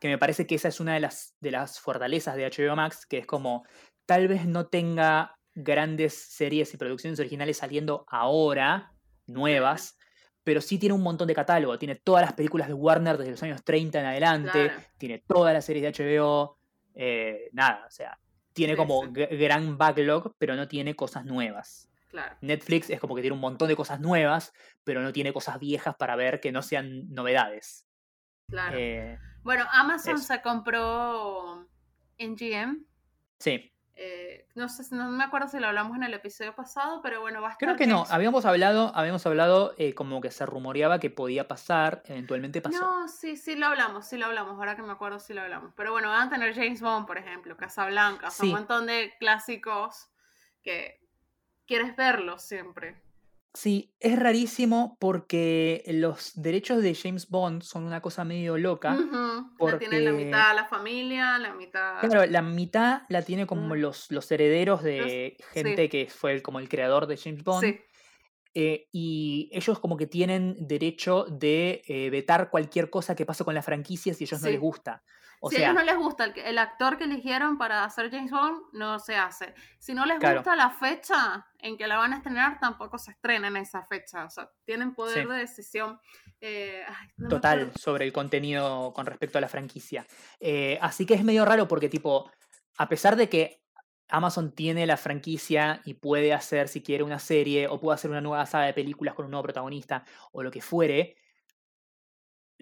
[0.00, 3.06] Que me parece que esa es una de las, de las fortalezas de HBO Max,
[3.06, 3.64] que es como
[4.10, 8.92] tal vez no tenga grandes series y producciones originales saliendo ahora,
[9.28, 9.96] nuevas,
[10.42, 11.78] pero sí tiene un montón de catálogo.
[11.78, 15.64] Tiene todas las películas de Warner desde los años 30 en adelante, tiene todas las
[15.64, 16.58] series de HBO,
[16.92, 18.18] eh, nada, o sea,
[18.52, 21.88] tiene como gran backlog, pero no tiene cosas nuevas.
[22.40, 24.52] Netflix es como que tiene un montón de cosas nuevas,
[24.82, 27.86] pero no tiene cosas viejas para ver que no sean novedades.
[28.48, 28.76] Claro.
[28.76, 31.68] Eh, bueno, Amazon se compró
[32.18, 32.84] NGM.
[33.38, 33.72] Sí.
[34.02, 37.42] Eh, no sé, no me acuerdo si lo hablamos en el episodio pasado, pero bueno,
[37.42, 41.10] va a Creo que no, habíamos hablado, habíamos hablado eh, como que se rumoreaba que
[41.10, 42.80] podía pasar, eventualmente pasó.
[42.80, 45.74] No, sí, sí lo hablamos, sí lo hablamos, ahora que me acuerdo sí lo hablamos.
[45.76, 50.08] Pero bueno, van a tener James Bond, por ejemplo, Casablanca, un montón de clásicos
[50.62, 51.06] que
[51.66, 53.02] quieres verlos siempre.
[53.52, 58.96] Sí, es rarísimo porque los derechos de James Bond son una cosa medio loca.
[59.58, 59.72] porque...
[59.72, 61.98] La tiene la mitad la familia, la mitad.
[62.00, 66.68] Claro, la mitad la tiene como los, los herederos de gente que fue como el
[66.68, 67.64] creador de James Bond.
[67.64, 67.80] Sí.
[68.54, 73.54] Eh, y ellos como que tienen derecho de eh, vetar cualquier cosa que pase con
[73.54, 75.02] la franquicia si a ellos no les gusta.
[75.48, 78.98] Si a ellos no les gusta el, actor que eligieron para hacer James Bond, no
[78.98, 79.54] se hace.
[79.78, 83.48] Si no les gusta la fecha en que la van a estrenar, tampoco se estrena
[83.48, 84.24] en esa fecha.
[84.24, 85.98] O sea, tienen poder de decisión.
[86.40, 86.84] Eh,
[87.28, 90.06] Total, sobre el contenido con respecto a la franquicia.
[90.80, 92.30] así que es medio raro porque, tipo,
[92.76, 93.60] a pesar de que
[94.10, 98.20] Amazon tiene la franquicia y puede hacer, si quiere, una serie o puede hacer una
[98.20, 101.16] nueva saga de películas con un nuevo protagonista o lo que fuere,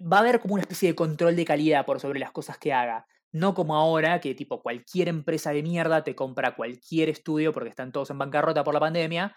[0.01, 2.73] va a haber como una especie de control de calidad por sobre las cosas que
[2.73, 3.05] haga.
[3.31, 7.91] No como ahora, que tipo cualquier empresa de mierda te compra cualquier estudio porque están
[7.91, 9.35] todos en bancarrota por la pandemia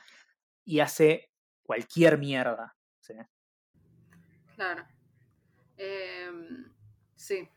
[0.64, 1.30] y hace
[1.62, 2.76] cualquier mierda.
[4.56, 4.84] Claro.
[5.76, 6.72] Em,
[7.16, 7.48] sí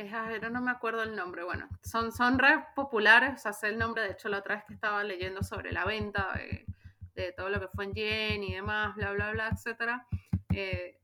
[0.00, 4.02] es, no me acuerdo el nombre, bueno, son, son re populares, o sea, el nombre,
[4.02, 6.66] de hecho la otra vez que estaba leyendo sobre la venta de,
[7.36, 10.06] todo lo que fue en Yen y demás, bla, bla, bla, etcétera,
[10.54, 10.98] eh,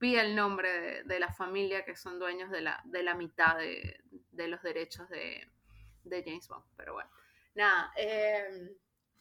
[0.00, 4.00] vi el nombre de, la familia que son dueños de la, de la mitad de,
[4.48, 5.46] los derechos de,
[6.24, 7.10] James Bond, pero bueno,
[7.54, 8.70] nada, em,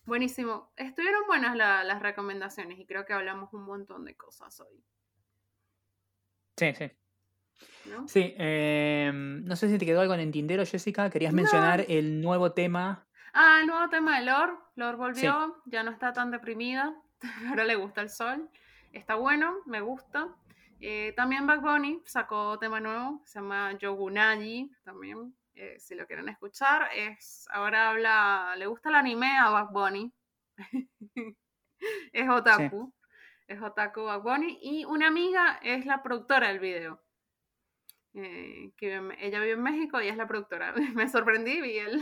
[0.05, 4.83] buenísimo, estuvieron buenas las recomendaciones y creo que hablamos un montón de cosas hoy.
[6.57, 6.91] Sí, sí.
[8.07, 11.09] Sí, em, no sé si te quedó algo en el tintero, Jessica.
[11.09, 13.07] Querías mencionar el nuevo tema.
[13.33, 14.57] Ah, el nuevo tema de Lord.
[14.75, 16.95] Lord volvió, ya no está tan deprimida.
[17.49, 18.49] Ahora le gusta el sol.
[18.93, 20.29] Está bueno, me gusta.
[20.81, 26.29] Eh, también Bad Bunny sacó tema nuevo, se llama Yogunagi, también, eh, si lo quieren
[26.29, 26.89] escuchar.
[26.95, 30.13] Es, ahora habla, le gusta el anime a Bad Bunny.
[32.13, 32.93] es otaku.
[33.47, 34.57] Es otaku Bad Bunny.
[34.61, 37.03] Y una amiga es la productora del video.
[38.13, 40.73] Eh, que ella vive en México y es la productora.
[40.95, 42.01] Me sorprendí, vi él.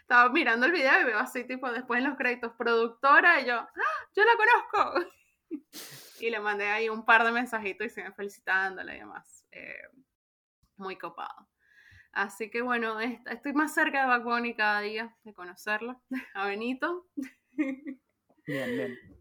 [0.00, 3.54] Estaba mirando el video y veo así, tipo, después en los créditos, productora, y yo,
[3.54, 5.10] ¡Ah, yo la conozco.
[6.20, 9.46] y le mandé ahí un par de mensajitos y se me felicitándola y demás.
[9.50, 9.88] Eh,
[10.76, 11.48] muy copado.
[12.12, 16.00] Así que bueno, estoy más cerca de Bad cada día, de conocerlo,
[16.34, 17.08] a Benito.
[17.52, 17.96] Bien,
[18.46, 18.98] bien.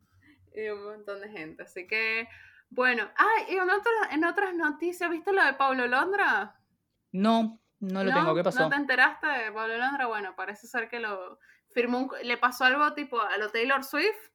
[0.56, 1.64] Y un montón de gente.
[1.64, 2.28] Así que
[2.70, 3.70] bueno, ah, y en,
[4.12, 6.56] en otras noticias, ¿viste lo de Pablo Londra?
[7.12, 8.62] No, no lo tengo, ¿qué pasó?
[8.62, 10.08] ¿No te enteraste de Pablo Londra?
[10.08, 11.40] Bueno, parece ser que lo
[11.72, 14.32] firmó, le pasó algo tipo a lo Taylor Swift,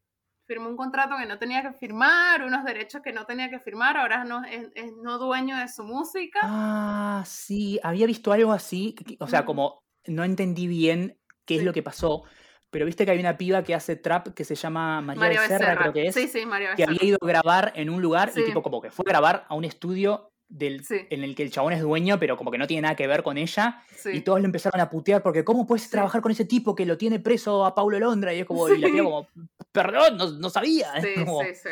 [0.48, 3.98] firmó un contrato que no tenía que firmar, unos derechos que no tenía que firmar,
[3.98, 4.70] ahora no, es,
[5.02, 6.40] no dueño de su música.
[6.42, 11.74] Ah, sí, había visto algo así, o sea, como no entendí bien qué es lo
[11.74, 12.24] que pasó,
[12.70, 15.92] pero viste que hay una piba que hace trap que se llama María, Becerra, creo
[15.92, 16.14] que es.
[16.14, 18.90] Sí, sí, María Que había ido a grabar en un lugar y tipo como que
[18.90, 21.06] fue a grabar a un estudio del, Sí.
[21.10, 23.22] en el que el chabón es dueño, pero como que no tiene nada que ver
[23.22, 23.82] con ella.
[23.96, 24.10] Sí.
[24.14, 25.90] Y todos le empezaron a putear porque ¿cómo puedes Sí.
[25.90, 28.32] trabajar con ese tipo que lo tiene preso a Paulo Londra?
[28.32, 29.28] Y es como, y la tía como,
[29.72, 30.92] perdón, no, no sabía.
[31.24, 31.68] Como, sí, sí.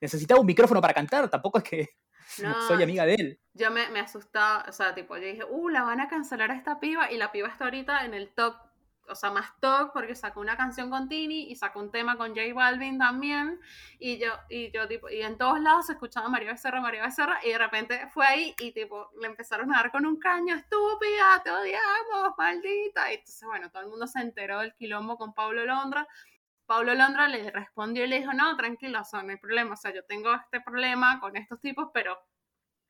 [0.00, 1.88] necesitaba un micrófono para cantar, tampoco es que
[2.42, 3.40] No, soy amiga de él.
[3.54, 6.54] yo me, me asustaba, o sea, tipo, yo dije, uh, la van a cancelar a
[6.56, 8.54] esta piba, y la piba está ahorita en el top,
[9.08, 12.28] o sea, más top, porque sacó una canción con Tini y sacó un tema con
[12.28, 13.60] J Balvin también,
[13.98, 17.40] y yo, y yo, tipo, y en todos lados se escuchaba María Becerra, María Becerra,
[17.44, 21.42] y de repente fue ahí, y tipo, le empezaron a dar con un caño, estúpida,
[21.42, 25.64] te odiamos, maldita, y entonces, bueno, todo el mundo se enteró del quilombo con Pablo
[25.64, 26.06] Londra,
[26.66, 29.76] Pablo Londra le respondió y le dijo, no, tranquilo, o sea, no hay problema, o
[29.76, 32.18] sea, yo tengo este problema con estos tipos, pero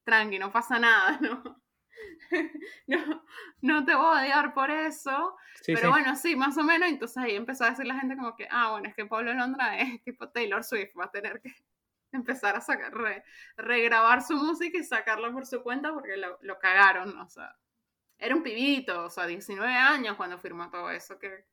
[0.05, 1.63] tranqui, no pasa nada, ¿no?
[2.87, 3.25] no,
[3.63, 5.89] no te voy a odiar por eso, Sí, pero sí.
[5.91, 8.71] bueno, sí, más o menos, entonces ahí empezó a decir la gente como que, ah,
[8.73, 11.55] bueno, es que Pablo Londra es tipo Taylor Swift, va a tener que
[12.13, 13.25] empezar a sacar, re-
[13.57, 17.57] regrabar su música y sacarla por su cuenta porque lo, lo cagaron, o sea,
[18.19, 21.47] era un pibito, o sea, 19 años cuando firmó todo eso, que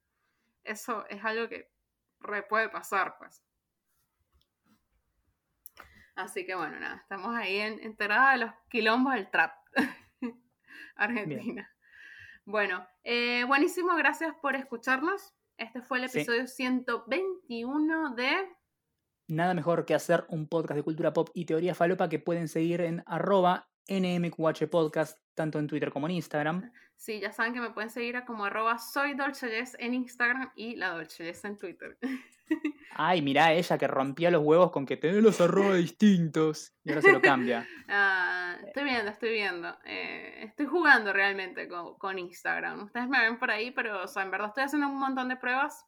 [0.63, 1.71] eso es algo que
[2.21, 3.43] re puede pasar, pues.
[6.15, 9.53] Así que bueno, nada, estamos ahí en, enteradas de los quilombos del trap.
[10.95, 11.69] Argentina.
[12.47, 15.33] Bueno, eh, buenísimo, gracias por escucharnos.
[15.57, 16.19] Este fue el Sí.
[16.19, 18.47] episodio 121 de...
[19.27, 22.81] Nada mejor que hacer un podcast de cultura pop y teoría falopa que pueden seguir
[22.81, 26.71] en arroba NMQH Podcast, tanto en Twitter como en Instagram.
[26.95, 30.75] Sí, ya saben que me pueden seguir a como arroba soy Dolce en Instagram y
[30.75, 31.97] la Dolce en Twitter.
[32.97, 36.73] Ay, mirá ella que rompía los huevos con que tenés los arroba distintos.
[36.83, 37.67] Y ahora se lo cambia.
[37.87, 39.77] Ah, estoy viendo, estoy viendo.
[39.85, 42.83] Eh, estoy jugando realmente con, con Instagram.
[42.85, 45.35] Ustedes me ven por ahí, pero o sea, en verdad estoy haciendo un montón de
[45.35, 45.85] pruebas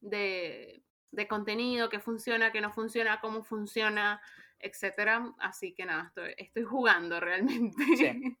[0.00, 4.20] de, de contenido, que funciona, que no funciona, cómo funciona,
[4.60, 5.32] etcétera.
[5.38, 7.82] Así que nada, estoy, estoy jugando realmente.
[7.96, 8.06] Sí.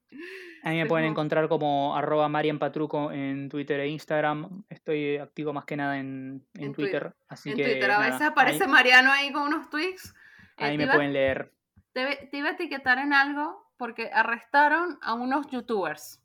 [0.64, 4.64] A mí me Estoy pueden como- encontrar como arroba Marian Patruco en Twitter e Instagram.
[4.68, 7.02] Estoy activo más que nada en, en En Twitter.
[7.02, 7.16] Twitter.
[7.28, 10.14] Así en que Twitter a nada, veces aparece ahí, Mariano ahí con unos tweets.
[10.56, 11.52] Eh, ahí me iba- pueden leer.
[11.92, 16.20] Te, te iba a etiquetar en algo porque arrestaron a unos youtubers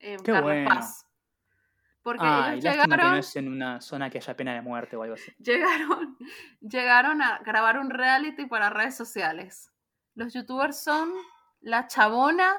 [0.00, 0.68] en Qué Carlos bueno.
[0.68, 1.06] Paz.
[2.02, 4.62] Porque Ay, ellos lástima que no llegaron, es en una zona que haya pena de
[4.62, 5.32] muerte o algo así.
[5.38, 6.16] llegaron,
[6.60, 9.70] llegaron a grabar un reality para redes sociales.
[10.14, 11.12] Los youtubers son
[11.60, 12.56] La Chabona,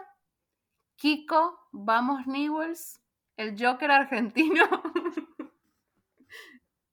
[0.96, 3.02] Kiko, Vamos Newells,
[3.38, 4.66] el Joker argentino,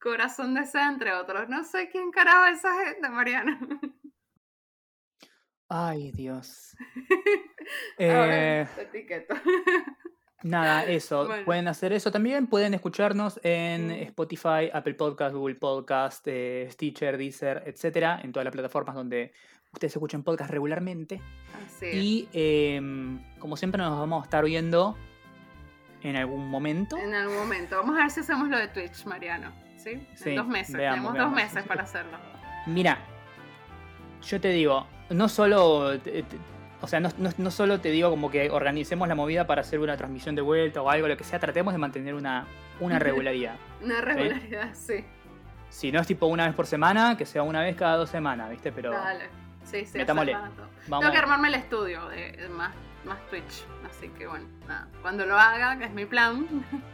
[0.01, 1.49] Corazón de Seda, entre otros.
[1.49, 3.59] No sé quién carajo es esa gente, Mariana.
[5.68, 6.76] Ay, Dios.
[7.99, 9.34] Eh, te etiqueto.
[10.43, 11.26] Nada, eso.
[11.26, 11.45] Bueno.
[11.45, 12.47] Pueden hacer eso también.
[12.47, 14.03] Pueden escucharnos en Mm.
[14.03, 19.32] Spotify, Apple Podcast, Google Podcast, eh, Stitcher, Deezer, etcétera, en todas las plataformas donde
[19.72, 21.20] ustedes escuchen podcast regularmente.
[21.66, 21.95] Así es.
[21.97, 24.97] Y em, como siempre nos vamos a estar viendo
[26.03, 26.97] en algún momento.
[26.97, 27.76] En algún momento.
[27.76, 29.53] Vamos a ver si hacemos lo de Twitch, Mariano.
[29.76, 30.07] ¿Sí?
[30.14, 30.74] Sí, en dos meses.
[30.76, 31.32] veamos, Tenemos veamos.
[31.32, 32.16] dos meses para hacerlo.
[32.66, 32.99] Mira,
[34.22, 35.95] yo te digo, no solo,
[36.80, 39.80] o sea, no, no- no solo te digo como que organicemos la movida para hacer
[39.80, 42.46] una transmisión de vuelta o algo, lo que sea, tratemos de mantener una,
[42.80, 43.56] una regularidad.
[43.82, 45.04] Una regularidad, sí.
[45.70, 48.48] Si no es tipo una vez por semana, que sea una vez cada dos semanas,
[48.50, 48.72] ¿viste?
[48.72, 49.26] Pero Dale.
[49.64, 50.32] Sí, sí, metámosle.
[50.32, 50.52] vamos.
[51.00, 52.72] Tengo que armarme el estudio de, de más,
[53.04, 53.66] más Twitch.
[53.90, 54.88] Así que bueno, nada.
[55.02, 56.46] Cuando lo haga, que es mi plan,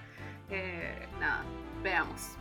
[0.51, 1.43] eh, nada,
[1.85, 2.33] veamos.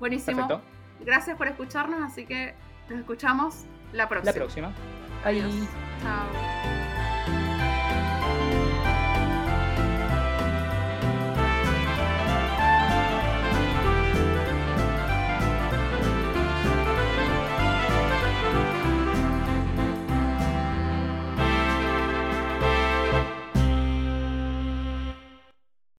[0.00, 0.46] Buenísimo.
[0.48, 0.62] Perfecto.
[1.04, 2.54] Gracias por escucharnos, así que
[2.88, 4.32] nos escuchamos la próxima.
[4.32, 4.72] La próxima.
[5.24, 5.52] Adiós.
[6.02, 6.83] Chao.